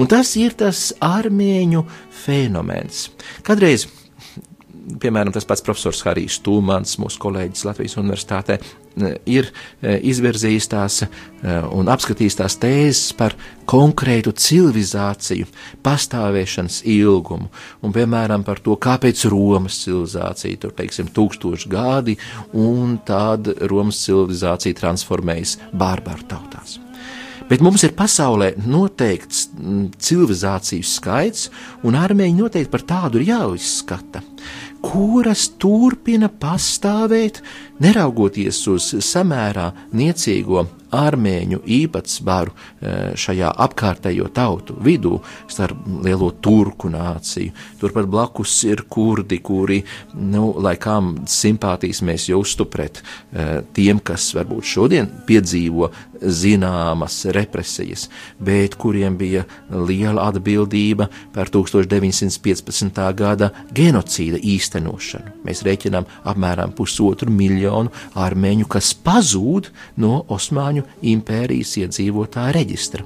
Un 0.00 0.08
tas 0.10 0.32
ir 0.40 0.56
tas 0.58 0.88
armēņu 1.04 1.84
fenomens. 2.24 3.08
Kadreiz 3.46 3.86
piemēram, 5.02 5.32
tas 5.34 5.46
pats 5.48 5.64
profesors 5.64 6.00
Harijs 6.06 6.38
Tūmans, 6.44 6.96
mūsu 7.02 7.20
kolēģis 7.22 7.66
Latvijas 7.68 7.98
Universitātē, 8.00 8.58
ir 9.28 9.50
e, 9.50 9.98
izvirzījis 10.10 10.68
tās 10.72 11.02
e, 11.04 11.08
un 11.74 11.90
apskatījis 11.92 12.38
tās 12.40 12.58
tēzes 12.60 13.12
par 13.18 13.36
konkrētu 13.68 14.32
civilizāciju, 14.38 15.48
pastāvēšanas 15.84 16.80
ilgumu, 16.88 17.50
un, 17.84 17.94
piemēram, 17.94 18.46
par 18.46 18.62
to, 18.64 18.78
kāpēc 18.80 19.26
Romas 19.32 19.82
civilizācija, 19.84 20.62
tur, 20.64 20.74
teiksim, 20.78 21.12
tūkstoši 21.14 21.72
gadi, 21.72 22.18
un 22.56 22.98
tad 23.06 23.52
Romas 23.70 24.02
civilizācija 24.06 24.80
transformējas 24.82 25.58
bārbaru 25.76 26.28
tautās. 26.30 26.78
Bet 27.48 27.62
mums 27.64 27.80
ir 27.86 27.94
pasaulē 27.96 28.50
noteikts 28.68 29.46
civilizāciju 30.04 30.84
skaits, 30.84 31.46
un 31.88 31.96
armēņi 31.96 32.36
noteikti 32.42 32.72
par 32.74 32.84
tādu 32.90 33.22
ir 33.22 33.30
jāizskata 33.30 34.20
kuras 34.84 35.48
turpina 35.60 36.28
pastāvēt, 36.28 37.42
neraugoties 37.82 38.60
uz 38.70 38.90
samērā 39.04 39.70
niecīgo 39.92 40.66
armēņu 40.94 41.60
īpatsvaru 41.78 42.52
e, 42.52 42.94
šajā 43.18 43.50
apkārtējo 43.66 44.28
tautu 44.34 44.76
vidū, 44.84 45.18
starp 45.50 45.86
lielo 46.04 46.30
turku 46.44 46.90
nāciju. 46.92 47.54
Turpat 47.80 48.08
blakus 48.10 48.54
ir 48.68 48.84
kurdi, 48.90 49.40
kuri, 49.44 49.82
nu, 50.14 50.52
lai 50.62 50.76
kām 50.80 51.14
simpātijas 51.28 52.02
mēs 52.06 52.28
justu 52.30 52.68
pret 52.70 53.02
e, 53.02 53.62
tiem, 53.76 54.00
kas 54.00 54.30
varbūt 54.36 54.68
šodien 54.68 55.10
piedzīvo 55.28 55.90
zināmas 56.22 57.20
represijas, 57.34 58.08
bet 58.38 58.74
kuriem 58.78 59.16
bija 59.18 59.44
liela 59.70 60.28
atbildība 60.28 61.08
par 61.34 61.50
1915. 61.52 63.00
gada 63.18 63.50
genocīda 63.74 64.40
īstenošanu. 64.42 65.38
Mēs 65.46 65.62
rēķinām 65.66 66.08
apmēram 66.28 66.74
pusotru 66.76 67.32
miljonu 67.32 67.92
armēņu, 68.18 68.68
kas 68.70 68.92
pazūd 69.04 69.70
no 70.02 70.22
Osmaņu 70.28 70.77
Osmaņu 70.78 70.84
impērijas 71.02 71.76
iedzīvotāja 71.78 72.52
reģistra, 72.56 73.04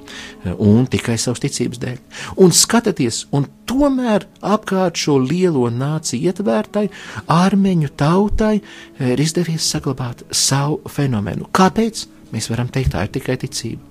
un 0.57 0.85
tikai 0.87 1.17
savas 1.17 1.41
ticības 1.43 1.79
dēļ. 1.81 1.97
Un 2.37 2.51
skatieties, 2.51 3.27
un 3.31 3.47
tomēr 3.65 4.25
apkārt 4.41 4.97
šo 4.97 5.17
lielo 5.21 5.69
nāciju 5.69 6.29
ietvērtai 6.29 6.89
armeņu 7.27 7.89
tautai 7.95 8.61
ir 8.99 9.19
izdevies 9.19 9.63
saglabāt 9.63 10.23
savu 10.31 10.81
fenomenu. 10.89 11.49
Kāpēc? 11.51 12.07
Mēs 12.33 12.49
varam 12.49 12.69
teikt, 12.69 12.93
tā 12.93 13.05
ir 13.05 13.13
tikai 13.13 13.37
ticība. 13.37 13.81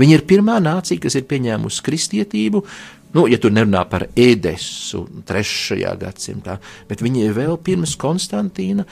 Viņa 0.00 0.16
ir 0.16 0.22
pirmā 0.24 0.56
nācija, 0.62 1.00
kas 1.02 1.18
ir 1.18 1.26
pieņēmusi 1.28 1.82
kristietību, 1.84 2.62
Nu, 3.10 3.24
ja 3.26 3.40
tur 3.42 3.50
nerunā 3.50 3.80
par 3.90 4.04
Edesu, 4.14 5.02
3. 5.26 5.80
gadsimtā, 5.98 6.60
bet 6.86 7.00
viņi 7.02 7.32
vēl 7.34 7.56
pirms 7.66 7.96
Konstantīna, 7.98 8.84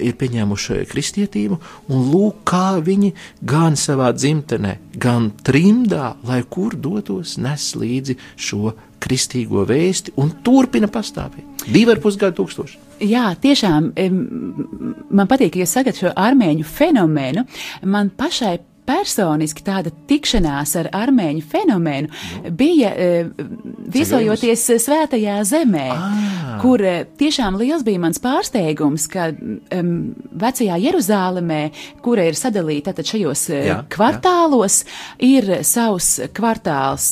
ir 0.00 0.16
pieņēmuši 0.16 0.86
kristietību, 0.88 1.58
un 1.92 2.06
lūk, 2.08 2.40
kā 2.48 2.78
viņi 2.84 3.12
gan 3.44 3.76
savā 3.76 4.08
dzimtenē, 4.16 4.78
gan 4.96 5.30
trimdā, 5.44 6.14
lai 6.24 6.40
kur 6.48 6.78
dotos, 6.80 7.36
nes 7.36 7.74
līdzi 7.76 8.16
šo 8.40 8.72
kristīgo 9.04 9.66
vēsti 9.68 10.16
un 10.18 10.32
turpina 10.44 10.88
pastāvēt. 10.90 11.68
Divi 11.68 11.92
ar 11.92 12.00
pusgadu 12.02 12.40
tūkstoši. 12.40 12.80
Jā, 13.04 13.28
tiešām 13.38 13.92
man 15.12 15.28
patīk, 15.30 15.52
ka 15.54 15.60
jūs 15.60 15.76
sakat 15.76 16.00
šo 16.00 16.10
armēņu 16.18 16.64
fenomenu. 16.66 17.44
Man 17.86 18.10
pašai 18.16 18.56
personiski 18.88 19.64
tāda 19.66 19.92
tikšanās 20.08 20.74
ar 20.80 20.88
armēņu 20.96 21.44
fenomenu 21.48 22.08
nu. 22.08 22.52
bija 22.58 22.92
uh, 22.94 23.30
viesojoties 23.92 24.64
svētajā 24.84 25.38
zemē, 25.48 25.86
ah. 25.92 26.56
kur 26.62 26.82
uh, 26.84 27.02
tiešām 27.20 27.58
liels 27.60 27.84
bija 27.86 28.00
mans 28.02 28.20
pārsteigums, 28.22 29.08
ka 29.12 29.28
um, 29.32 29.92
vecajā 30.40 30.78
Jeruzālemē, 30.86 31.60
kura 32.04 32.28
ir 32.28 32.38
sadalīta 32.38 32.94
tad 32.96 33.08
šajos 33.08 33.44
uh, 33.52 33.60
jā, 33.68 33.78
kvartālos, 33.92 34.82
jā. 34.84 35.28
ir 35.28 35.50
savs 35.68 36.14
kvartāls 36.36 37.10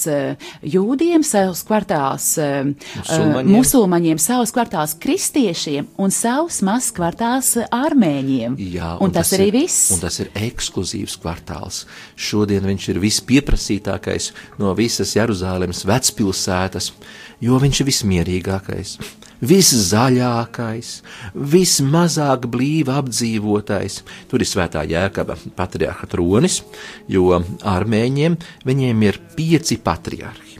jūdiem, 0.64 1.24
savs 1.26 1.62
kvartāls 1.66 2.32
musulmaņiem. 2.36 3.52
musulmaņiem, 3.52 4.20
savs 4.22 4.52
kvartāls 4.54 4.96
kristiešiem 5.02 5.90
un 6.00 6.14
savs 6.14 6.62
mazs 6.66 6.92
kvartāls 6.96 7.52
armēņiem. 7.74 8.56
Jā, 8.76 8.94
un, 8.96 9.08
un 9.08 9.14
tas, 9.14 9.30
tas 9.30 9.38
arī 9.38 9.50
ir, 9.50 9.58
viss. 9.60 9.90
Un 9.94 10.02
tas 10.02 10.18
ir 10.22 10.30
ekskluzīvs 10.46 11.18
kvartāls 11.22 11.65
kvartāls. 11.66 11.86
Šodien 12.16 12.64
viņš 12.64 12.88
ir 12.90 13.00
vispieprasītākais 13.00 14.32
no 14.58 14.74
visas 14.74 15.16
Jeruzalemes 15.16 15.84
vecpilsētas, 15.86 16.92
jo 17.40 17.58
viņš 17.58 17.80
ir 17.80 17.86
vismierīgākais, 17.86 18.96
viszaļākais, 19.40 21.02
vismazāk 21.34 22.46
blīvi 22.48 22.90
apdzīvotais. 22.90 24.02
Tur 24.28 24.40
ir 24.40 24.48
svētā 24.48 24.86
jēkaba 24.86 25.36
patriarha 25.56 26.06
tronis, 26.08 26.62
jo 27.08 27.36
armēņiem 27.62 28.36
viņiem 28.64 29.02
ir 29.02 29.20
pieci 29.36 29.78
patriarhi. 29.78 30.56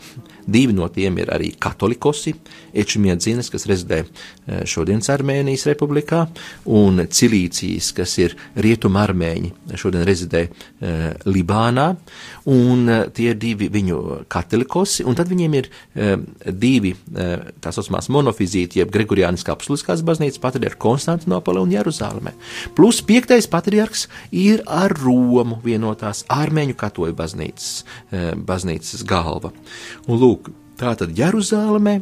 Divi 0.47 0.73
no 0.73 0.87
tiem 0.87 1.17
ir 1.19 1.33
arī 1.35 1.57
katolikosi, 1.59 2.37
Ečmiedzinas, 2.77 3.51
kas 3.53 3.67
rezidē 3.69 4.03
eh, 4.05 4.63
šodienas 4.69 5.09
Armēnijas 5.13 5.67
republikā, 5.71 6.27
un 6.67 7.03
Cilīcijas, 7.07 7.93
kas 7.97 8.17
ir 8.21 8.37
rietuma 8.57 9.05
armēņi, 9.07 9.53
šodien 9.77 10.05
rezidē 10.07 10.43
uh, 10.47 10.55
Libānā, 11.29 11.87
un 12.53 12.85
uh, 12.89 13.03
tie 13.15 13.31
ir 13.33 13.39
divi 13.41 13.69
viņu 13.73 14.01
katolikosi, 14.33 15.05
un 15.07 15.17
tad 15.19 15.31
viņiem 15.31 15.57
ir 15.59 15.69
divi 16.47 16.93
tā 17.13 17.73
saucamās 17.75 18.09
monofizīti, 18.13 18.81
jeb 18.81 18.91
Gregoriāniskā 18.95 19.55
apstuliskās 19.55 20.03
baznīcas 20.07 20.41
patriarhi 20.43 20.79
Konstantinopole 20.81 21.63
un 21.63 21.73
Jeruzāleme. 21.75 22.35
Plus 22.77 23.01
piektais 23.07 23.49
patriarhs 23.51 24.07
ir 24.31 24.63
ar 24.67 24.95
Romu 25.01 25.59
vienotās 25.65 26.25
armēņu 26.33 26.77
katoļu 26.79 27.17
baznīcas, 27.19 27.71
baznīcas 28.49 29.07
galva. 29.09 29.53
Un 30.07 30.21
lūk, 30.23 30.53
tā 30.81 30.95
tad 30.99 31.17
Jeruzāleme 31.19 32.01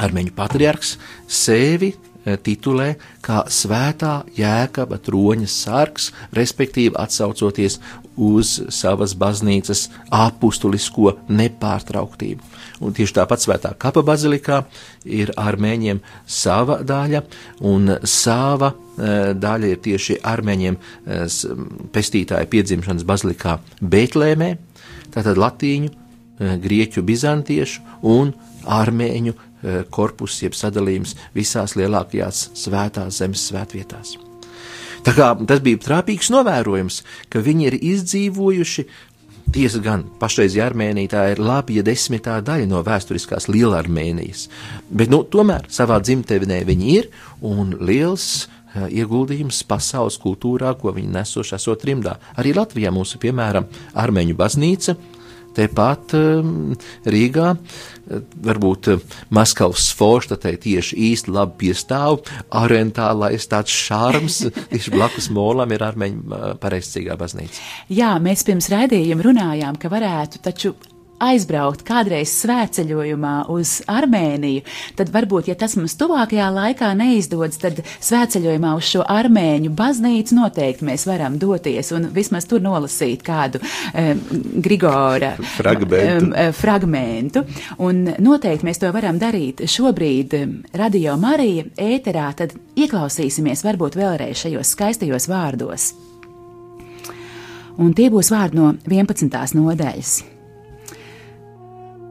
armeņu 0.00 0.34
patriarks 0.36 0.96
sevi 1.28 1.92
eh, 1.92 2.36
titulē 2.40 2.94
kā 3.24 3.44
svētā 3.50 4.20
jēkaba 4.36 5.00
troņa 5.04 5.48
sargs, 5.50 6.10
respektīvi 6.36 6.96
atsaucoties 7.00 7.80
uz 8.20 8.58
savas 8.74 9.14
baznīcas 9.16 9.86
apustulisko 10.12 11.14
nepārtrauktību. 11.32 12.44
Un 12.84 12.94
tieši 12.96 13.16
tāpat 13.20 13.44
svētā 13.44 13.72
kapa 13.80 14.02
bazilikā 14.04 14.62
ir 15.04 15.32
armēņiem 15.40 16.00
sava 16.28 16.80
daļa, 16.84 17.22
un 17.68 17.94
sava 18.08 18.72
e, 18.72 19.34
daļa 19.36 19.72
ir 19.72 19.82
tieši 19.84 20.18
armēņiem 20.26 20.76
e, 20.76 21.20
pestītāja 21.92 22.48
piedzimšanas 22.52 23.04
bazilikā 23.08 23.58
Bētlēmē, 23.80 24.54
tātad 25.12 25.40
latīņu, 25.40 25.92
grieķu, 26.40 27.04
bizantiešu 27.04 27.84
un 28.08 28.32
armēņu 28.64 29.36
Eh, 29.36 29.49
korpus, 29.92 30.40
jeb 30.44 30.56
sadalījums 30.56 31.16
visās 31.36 31.76
lielākajās 31.76 32.50
svētās 32.56 33.20
zemes 33.20 33.44
svētvietās. 33.50 34.16
Tā 35.04 35.14
kā 35.16 35.30
tas 35.48 35.62
bija 35.64 35.80
trāpīgs 35.80 36.28
novērojums, 36.32 37.02
ka 37.32 37.40
viņi 37.44 37.70
ir 37.70 37.78
izdzīvojuši 37.94 38.86
Tiesa 39.50 39.80
gan, 39.82 40.04
pašreiz 40.20 40.54
Armēnija 40.62 41.10
tā 41.10 41.22
ir 41.32 41.40
labi, 41.42 41.80
ja 41.80 41.82
desmitā 41.82 42.36
daļa 42.46 42.68
no 42.70 42.84
vēsturiskās 42.86 43.48
Lielarmēnijas, 43.50 44.44
bet 44.94 45.10
nu, 45.10 45.24
tomēr 45.26 45.66
savā 45.74 45.96
dzimtenē 45.98 46.60
viņi 46.68 46.92
ir 46.94 47.08
un 47.42 47.72
liels 47.82 48.26
uh, 48.44 48.86
ieguldījums 48.86 49.64
pasaules 49.66 50.20
kultūrā, 50.22 50.70
ko 50.78 50.94
viņi 50.94 51.10
nesoši 51.16 51.56
esot 51.58 51.82
trimdā. 51.82 52.14
Arī 52.38 52.54
Latvijā 52.54 52.92
mūsu, 52.94 53.18
piemēram, 53.22 53.66
Armēņu 53.98 54.38
baznīca, 54.38 54.94
tepat 55.60 56.16
um, 56.18 56.72
Rīgā 57.04 57.54
varbūt 58.44 58.90
eh, 58.90 59.16
Maskavas 59.34 59.90
forštatē 59.96 60.54
tieši 60.60 60.98
īsti 61.10 61.34
labi 61.34 61.58
piestāv, 61.64 62.20
orientālais 62.60 63.46
tāds 63.50 63.74
šārms, 63.86 64.42
tieši 64.72 64.94
blakus 64.94 65.30
molam 65.34 65.72
ir 65.74 65.84
armeņu 65.86 66.22
eh, 66.22 66.46
pareizcīgā 66.62 67.18
baznīca. 67.20 67.62
Jā, 67.92 68.14
mēs 68.22 68.44
pirms 68.48 68.70
raidījuma 68.72 69.26
runājām, 69.30 69.78
ka 69.80 69.92
varētu 69.92 70.42
taču 70.44 70.74
aizbraukt 71.20 71.84
kādreiz 71.86 72.32
svētceļojumā 72.40 73.34
uz 73.52 73.78
Armēniju, 73.90 74.64
tad 74.98 75.12
varbūt, 75.14 75.50
ja 75.50 75.56
tas 75.58 75.76
mums 75.78 75.96
tuvākajā 76.00 76.48
laikā 76.54 76.90
neizdodas, 76.98 77.60
tad 77.60 77.82
svētceļojumā 77.86 78.72
uz 78.78 78.88
šo 78.90 79.04
armēņu 79.10 79.72
baznīcu 79.76 80.38
noteikti 80.38 80.86
mēs 80.88 81.06
varam 81.08 81.38
doties 81.40 81.92
un 81.96 82.10
vismaz 82.14 82.48
tur 82.50 82.62
nolasīt 82.64 83.24
kādu 83.26 83.60
um, 83.60 84.22
Grigora 84.64 85.34
fragmentu. 85.56 86.30
Um, 86.30 86.52
fragmentu. 86.56 87.44
Un 87.84 88.04
noteikti 88.22 88.68
mēs 88.68 88.80
to 88.82 88.90
varam 88.94 89.20
darīt 89.20 89.64
šobrīd 89.70 90.36
Radio 90.76 91.16
Marija 91.20 91.66
ēterā, 91.80 92.30
tad 92.36 92.54
ieklausīsimies 92.80 93.64
varbūt 93.66 93.98
vēlreiz 94.00 94.44
šajos 94.44 94.74
skaistajos 94.76 95.28
vārdos. 95.30 95.92
Un 97.80 97.94
tie 97.96 98.10
būs 98.12 98.28
vārdi 98.32 98.58
no 98.58 98.74
11. 98.84 99.56
nodaļas. 99.56 100.39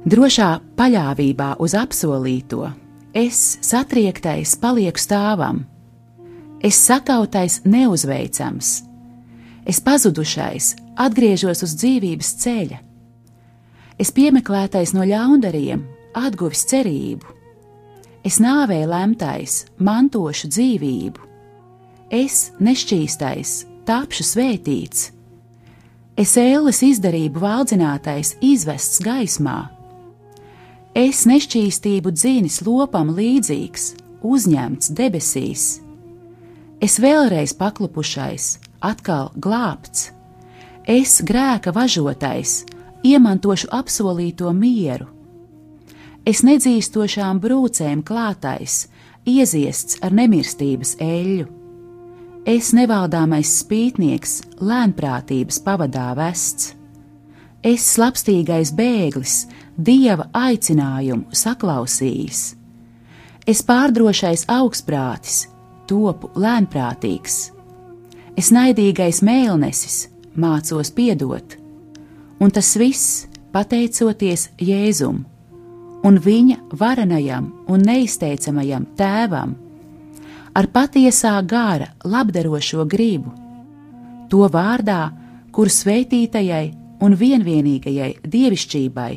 Drošā 0.07 0.62
paļāvībā 0.79 1.57
uz 1.59 1.73
apsolīto, 1.75 2.69
es 3.12 3.57
satriektais 3.59 4.53
palieku 4.55 5.01
stāvam, 5.01 5.65
es 6.63 6.77
sakautais 6.79 7.57
neuzveicams, 7.67 8.69
es 9.67 9.81
pazudušais 9.83 10.69
atgriežos 10.95 11.65
uz 11.67 11.73
dzīvības 11.81 12.29
ceļa, 12.43 12.77
es 13.99 14.13
piemeklētais 14.15 14.93
no 14.95 15.03
ļaundariem 15.03 15.81
atguvis 16.15 16.62
cerību, 16.71 17.35
es 18.23 18.39
nāvē 18.39 18.85
lemtais 18.88 19.65
mantošu 19.83 20.47
dzīvību, 20.53 21.25
es 22.07 22.53
nešķīstais 22.63 23.51
tapšu 23.83 24.27
svētīts, 24.31 25.09
es 26.15 26.38
ēles 26.39 26.79
izdarību 26.88 27.43
valdzinātais 27.43 28.38
izvests 28.39 29.03
gaismā 29.03 29.57
Es 30.97 31.25
nešķīstību 31.30 32.12
dzīnis 32.15 32.63
lopam 32.65 33.12
līdzīgs, 33.13 33.91
uzņemts 34.25 34.89
debesīs. 34.97 35.65
Es 36.82 36.97
vēlreiz 36.97 37.54
paklupušais, 37.54 38.56
atkal 38.82 39.30
glābts. 39.38 40.10
Es 40.89 41.19
grēka 41.21 41.69
važotais, 41.75 42.63
iemantošu 43.06 43.69
apsolīto 43.69 44.49
mieru. 44.56 45.06
Es 46.25 46.41
nedzīstošām 46.41 47.38
brūcēm 47.43 48.02
klātais, 48.02 48.88
ieziests 49.30 50.02
ar 50.02 50.15
nemirstības 50.15 50.95
eļļu. 51.04 51.45
Es 52.49 52.73
nevaldāmais 52.73 53.54
spītnieks, 53.62 54.39
lēnprātības 54.58 55.62
pavadā 55.62 56.10
vests. 56.17 56.78
Es 57.59 57.83
slapstīgais 57.95 58.71
bēglis, 58.71 59.43
dieva 59.75 60.29
aicinājumu 60.31 61.35
saklausījis. 61.35 62.43
Es 63.49 63.63
pārdrošais 63.67 64.45
augstprātis, 64.47 65.49
topu 65.89 66.29
lēnprātīgs. 66.39 67.49
Es 68.39 68.53
naidīgais 68.55 69.19
mēlnesis, 69.25 70.05
mācos 70.39 70.93
piedot, 70.95 71.57
un 72.39 72.53
tas 72.55 72.71
viss 72.79 73.25
pateicoties 73.51 74.47
Jēzum 74.61 75.25
un 76.07 76.19
viņa 76.23 76.61
varenajam 76.79 77.49
un 77.67 77.83
neizteicamajam 77.83 78.85
tēvam, 78.99 79.55
ar 80.55 80.67
patiesā 80.71 81.35
gara 81.43 81.91
labdarošo 82.03 82.85
gribu, 82.87 83.33
to 84.31 84.45
vārdā, 84.51 85.09
kur 85.51 85.67
svētītajai 85.73 86.78
un 87.03 87.15
vienvienīgajai 87.19 88.12
dievišķībai 88.27 89.12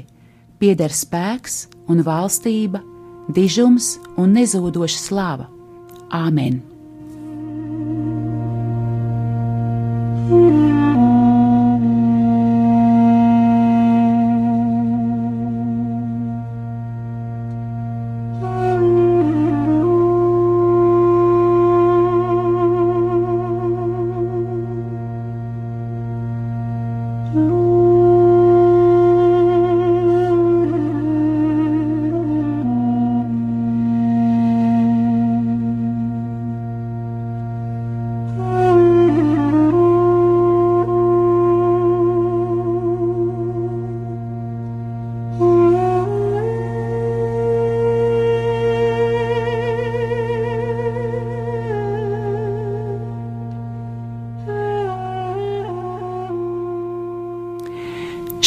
pieder 0.62 0.94
spēks 0.94 1.66
un 1.90 2.04
valstība, 2.06 2.82
dižums 3.34 3.96
un 4.16 4.36
nezūdoša 4.38 5.00
slava. 5.02 5.48
Āmen! 6.12 6.60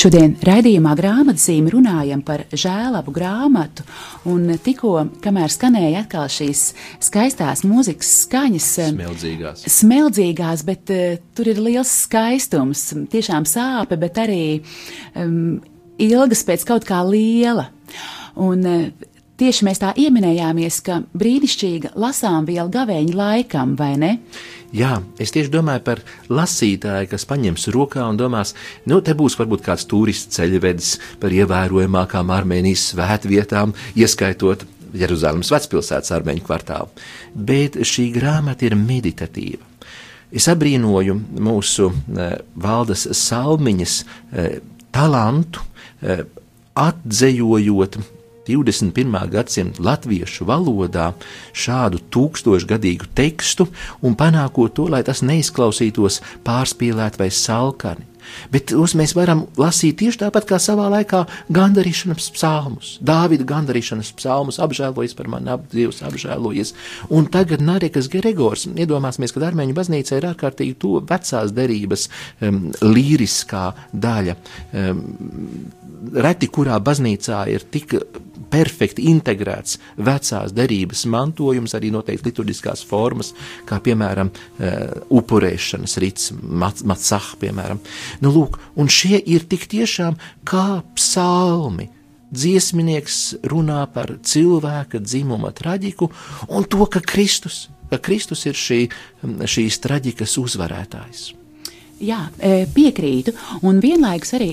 Šodien 0.06 0.36
raidījumā 0.46 0.92
grāmatzīme 1.00 1.72
runājam 1.74 2.20
par 2.22 2.44
žēlabu 2.54 3.10
grāmatu, 3.10 3.82
un 4.30 4.52
tikko, 4.62 4.92
kamēr 5.24 5.50
skanēja 5.50 6.04
atkal 6.04 6.28
šīs 6.30 6.62
skaistās 7.02 7.64
mūzikas 7.66 8.12
skaņas, 8.28 8.68
Smeldzīgās. 8.92 9.64
smeldzīgās, 9.80 10.62
bet 10.68 10.94
uh, 10.94 11.16
tur 11.34 11.50
ir 11.50 11.64
liels 11.66 11.90
skaistums, 12.04 12.84
tiešām 13.10 13.50
sāpe, 13.50 13.98
bet 13.98 14.22
arī 14.22 14.44
um, 15.18 15.58
ilgas 15.98 16.46
pēc 16.46 16.68
kaut 16.70 16.86
kā 16.86 17.02
liela. 17.10 17.72
Un, 18.38 18.62
uh, 18.62 19.12
Tieši 19.36 19.66
mēs 19.68 19.82
tā 19.82 19.90
ieminējāmies, 20.00 20.78
ka 20.86 21.02
brīnišķīga 21.12 21.90
lasām 22.00 22.46
viela 22.48 22.70
gavēņa 22.72 23.18
laikam, 23.20 23.74
vai 23.76 23.90
ne? 24.00 24.12
Jā, 24.76 24.98
es 25.22 25.32
tieši 25.32 25.52
domāju 25.54 25.84
par 25.86 26.02
lasītāju, 26.28 27.08
kas 27.12 27.24
paņems 27.30 27.70
rokā 27.72 28.04
un 28.10 28.18
domās, 28.20 28.52
nu, 28.92 29.00
te 29.00 29.14
būs 29.16 29.38
varbūt 29.40 29.64
kāds 29.64 29.86
turists 29.88 30.36
ceļvedis 30.36 30.90
par 31.22 31.36
ievērojamākām 31.36 32.34
Armēnijas 32.36 32.90
svētvietām, 32.92 33.72
ieskaitot 33.96 34.66
Jeruzalemes 34.96 35.52
vecpilsētas 35.54 36.12
armēņu 36.18 36.44
kvartālu. 36.44 36.92
Bet 37.36 37.80
šī 37.88 38.10
grāmata 38.16 38.68
ir 38.68 38.76
meditatīva. 38.80 39.64
Es 40.36 40.50
abrīnoju 40.52 41.16
mūsu 41.46 41.92
e, 41.92 42.28
valdes 42.60 43.06
salmiņas 43.16 43.96
e, 44.02 44.48
talantu, 44.96 45.64
e, 46.02 46.18
atdzējojot 46.76 48.00
21. 48.48 49.20
gadsimta 49.34 49.84
latviešu 49.86 50.48
valodā 50.50 51.12
šādu 51.54 52.02
tūkstošgadīgu 52.14 53.12
tekstu 53.18 53.70
un 54.06 54.18
panākot 54.20 54.76
to, 54.76 54.90
lai 54.92 55.04
tas 55.08 55.24
neizklausītos 55.26 56.22
pārspīlēt 56.46 57.20
vai 57.22 57.32
salkani. 57.34 58.16
Bet 58.54 58.70
tos 58.72 58.96
mēs 58.98 59.14
varam 59.18 59.46
lasīt 59.60 60.00
tieši 60.02 60.22
tāpat 60.24 60.48
kā 60.50 60.60
savā 60.62 60.88
laikā 60.94 61.24
gandarīšanas 61.54 62.30
psalmus. 62.36 62.96
Dāvida 63.06 63.48
gandarīšanas 63.48 64.12
psalmus 64.20 64.60
apžēlojas 64.64 65.16
par 65.18 65.30
mani, 65.32 65.52
ap 65.54 65.68
Dievs 65.74 66.02
apžēlojas. 66.06 66.74
Un 67.16 67.30
tagad 67.32 67.64
Narekas 67.66 68.10
Gregors, 68.12 68.68
iedomāsimies, 68.72 69.34
ka 69.36 69.44
Armēņu 69.50 69.78
baznīca 69.78 70.20
ir 70.20 70.30
ārkārtīgi 70.32 70.78
to 70.82 71.00
vecās 71.06 71.54
derības 71.56 72.08
um, 72.42 72.70
līriskā 72.82 73.68
daļa. 73.94 74.38
Um, 74.74 75.04
reti 76.26 76.50
kurā 76.52 76.80
baznīcā 76.84 77.46
ir 77.54 77.66
tik 77.72 77.98
perfekti 78.52 79.08
integrēts 79.12 79.80
vecās 79.98 80.54
derības 80.56 81.06
mantojums, 81.12 81.76
arī 81.78 81.92
noteikti 81.94 82.30
liturģiskās 82.30 82.84
formas, 82.88 83.34
kā 83.68 83.80
piemēram 83.84 84.32
uh, 84.32 85.04
upurēšanas 85.14 85.98
rits, 86.04 86.32
matsah, 86.42 87.34
piemēram. 87.42 87.82
Nu, 88.24 88.34
lūk, 88.36 88.60
un 88.80 88.92
šie 88.92 89.20
ir 89.20 89.48
tik 89.50 89.68
tiešām 89.72 90.18
kā 90.48 90.82
psalmi. 90.98 91.92
Dziesminieks 92.36 93.48
runā 93.48 93.84
par 93.94 94.18
cilvēka 94.26 95.00
dzimuma 95.00 95.54
traģiku 95.56 96.10
un 96.52 96.66
to, 96.68 96.88
ka 96.92 97.00
Kristus, 97.00 97.68
ka 97.92 98.00
Kristus 98.02 98.44
ir 98.50 98.58
šī, 98.60 98.80
šīs 99.24 99.78
traģikas 99.84 100.34
uzvarētājs. 100.42 101.30
Jā, 102.04 102.26
e, 102.44 102.66
piekrītu, 102.76 103.32
un 103.64 103.80
vienlaikus 103.80 104.34
arī 104.36 104.50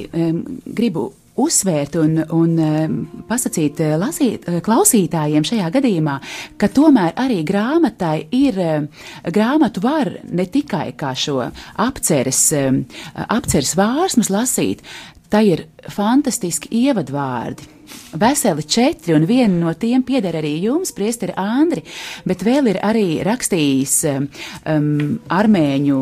gribu 0.62 1.09
uzsvērt 1.40 1.97
un, 2.01 2.18
un 2.35 2.57
um, 2.61 2.97
pasakīt 3.29 3.81
uh, 3.85 3.95
uh, 3.97 4.59
klausītājiem 4.64 5.47
šajā 5.49 5.71
gadījumā, 5.77 6.18
ka 6.61 6.68
tomēr 6.73 7.16
arī 7.21 7.40
grāmatai 7.49 8.27
ir, 8.37 8.61
um, 8.61 8.88
grāmatu 9.33 9.85
var 9.85 10.12
ne 10.29 10.47
tikai 10.47 10.92
kā 10.99 11.14
šo 11.16 11.40
apceres, 11.81 12.45
um, 12.59 12.83
apceres 13.29 13.77
vārsmas 13.79 14.33
lasīt, 14.33 14.85
tai 15.33 15.47
ir 15.55 15.66
fantastiski 15.88 16.68
ievadvārdi 16.85 17.82
veseli 18.18 18.62
četri, 18.62 19.14
un 19.16 19.26
viena 19.28 19.66
no 19.66 19.72
tiem 19.78 20.05
pieder 20.07 20.37
arī 20.38 20.55
jums, 20.62 20.92
priesteri 20.96 21.35
Andri, 21.38 21.85
bet 22.28 22.44
vēl 22.44 22.72
ir 22.72 22.81
arī 22.85 23.07
rakstījis 23.24 23.96
um, 24.11 24.88
armēņu 25.33 26.00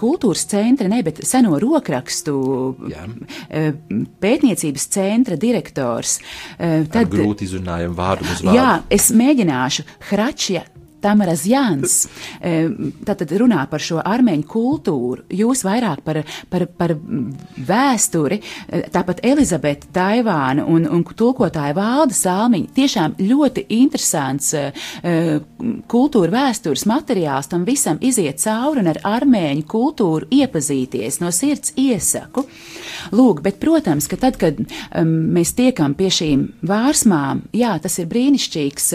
kultūras 0.00 0.46
centra, 0.50 0.88
ne, 0.92 1.02
bet 1.04 1.22
seno 1.28 1.58
rokrakstu 1.62 2.36
Jā. 2.92 3.06
um, 3.06 4.04
pētniecības 4.22 4.88
centra 4.92 5.38
direktors. 5.40 6.18
Uh, 6.56 6.82
tad, 6.88 7.04
Ar 7.06 7.12
grūti 7.12 7.48
izrunājam 7.48 7.96
vārdu 7.98 8.28
uz 8.32 8.44
vārdu. 8.44 8.58
Jā, 8.58 8.70
es 8.92 9.10
mēģināšu. 9.16 9.86
Hračja 10.12 10.64
Tamaras 11.02 11.44
Jānis 11.48 11.96
tātad 13.06 13.32
runā 13.40 13.64
par 13.70 13.82
šo 13.82 14.00
armēņu 14.02 14.46
kultūru, 14.50 15.24
jūs 15.32 15.64
vairāk 15.66 16.02
par, 16.06 16.22
par, 16.50 16.66
par 16.78 16.94
vēsturi, 17.72 18.40
tāpat 18.94 19.22
Elizabete 19.26 19.90
Taivāna 19.94 20.66
un, 20.68 20.86
un 20.86 21.04
tulkotāja 21.04 21.74
Valda 21.76 22.16
Salmiņa. 22.16 22.72
Tiešām 22.76 23.16
ļoti 23.22 23.66
interesants 23.78 24.52
kultūra 25.90 26.32
vēstures 26.36 26.86
materiāls 26.88 27.50
tam 27.52 27.66
visam 27.68 28.00
iziet 28.00 28.42
cauri 28.42 28.82
un 28.82 28.92
ar 28.92 29.02
armēņu 29.18 29.66
kultūru 29.68 30.30
iepazīties 30.32 31.20
no 31.22 31.32
sirds 31.34 31.74
iesaku. 31.78 32.46
Lūk, 33.10 33.42
bet, 33.44 33.58
protams, 33.62 34.08
ka 34.10 34.20
tad, 34.20 34.38
kad 34.40 34.58
um, 34.62 35.12
mēs 35.36 35.54
tiekam 35.58 35.96
pie 35.98 36.10
šīm 36.12 36.46
vārsmām, 36.68 37.46
jā, 37.56 37.74
tas 37.82 37.98
ir 37.98 38.10
brīnišķīgs, 38.12 38.90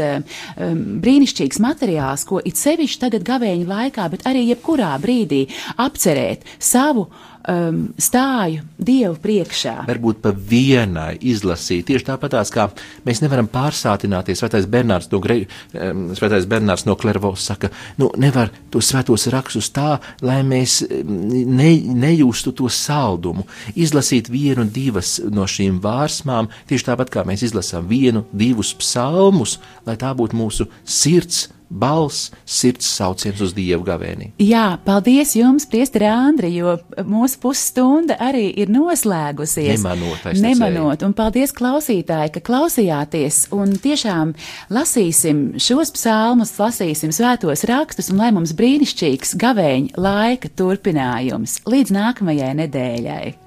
um, 0.57 0.85
brīnišķīgs 1.03 1.61
materiāls 1.63 1.97
materiāls, 1.97 2.25
ko 2.27 2.41
it 2.43 2.57
sevišķi 2.57 3.01
tagad 3.05 3.25
gavēņa 3.27 3.67
laikā, 3.67 4.09
bet 4.11 4.25
arī 4.27 4.47
jebkurā 4.51 4.95
brīdī 5.01 5.47
apcerēt 5.77 6.45
savu 6.59 7.07
um, 7.47 7.79
stāju 7.99 8.63
Dievu 8.77 9.15
priekšā. 9.21 9.73
Varbūt 9.87 10.21
pa 10.23 10.31
vienai 10.31 11.15
izlasīt, 11.29 11.87
tieši 11.89 12.07
tāpatās 12.11 12.51
kā 12.53 12.67
mēs 13.07 13.23
nevaram 13.23 13.49
pārsātināties. 13.51 14.41
Svētais 14.41 14.67
Bernārds 14.69 15.09
no, 15.11 15.21
Gre, 15.23 15.39
um, 15.73 16.07
Svētais 16.17 16.47
Bernārds 16.49 16.85
no 16.87 16.97
Klervos 16.99 17.47
saka, 17.49 17.71
nu 18.01 18.11
nevar 18.19 18.51
tos 18.73 18.91
svētos 18.91 19.27
rakstus 19.33 19.71
tā, 19.75 19.97
lai 20.25 20.41
mēs 20.47 20.79
ne, 20.87 21.71
nejūstu 22.05 22.53
to 22.57 22.69
saldumu. 22.71 23.47
Izlasīt 23.75 24.31
vienu, 24.33 24.67
divas 24.67 25.17
no 25.23 25.47
šīm 25.49 25.81
vārsmām, 25.83 26.51
tieši 26.69 26.91
tāpat 26.91 27.13
kā 27.13 27.25
mēs 27.27 27.47
izlasām 27.47 27.87
vienu, 27.89 28.25
divus 28.31 28.73
psalmus, 28.77 29.57
lai 29.87 29.97
tā 29.99 30.13
būtu 30.17 30.37
mūsu 30.37 30.69
sirds 30.85 31.47
balss, 31.69 32.31
sirds 32.47 32.87
sauciens 32.97 33.41
uz 33.43 33.53
dievu 33.55 33.85
gavēni. 33.87 34.31
Jā, 34.41 34.77
paldies 34.85 35.33
jums, 35.37 35.67
Priesteri 35.69 36.07
Andri, 36.09 36.51
jo 36.55 36.77
mūsu 37.07 37.39
pusstunda 37.43 38.17
arī 38.23 38.47
ir 38.63 38.71
noslēgusies. 38.73 39.83
Nemanot, 39.83 40.27
Nemanot, 40.41 41.05
un 41.07 41.15
paldies 41.17 41.53
klausītāji, 41.57 42.35
ka 42.37 42.43
klausījāties, 42.51 43.47
un 43.55 43.75
tiešām 43.83 44.35
lasīsim 44.73 45.57
šos 45.61 45.93
psalmus, 45.95 46.55
lasīsim 46.59 47.13
svētos 47.15 47.65
rakstus, 47.69 48.11
un 48.13 48.23
lai 48.23 48.31
mums 48.35 48.55
brīnišķīgs 48.57 49.35
gavēņa 49.41 49.99
laika 50.07 50.51
turpinājums 50.57 51.61
līdz 51.67 51.93
nākamajai 51.99 52.53
nedēļai. 52.63 53.46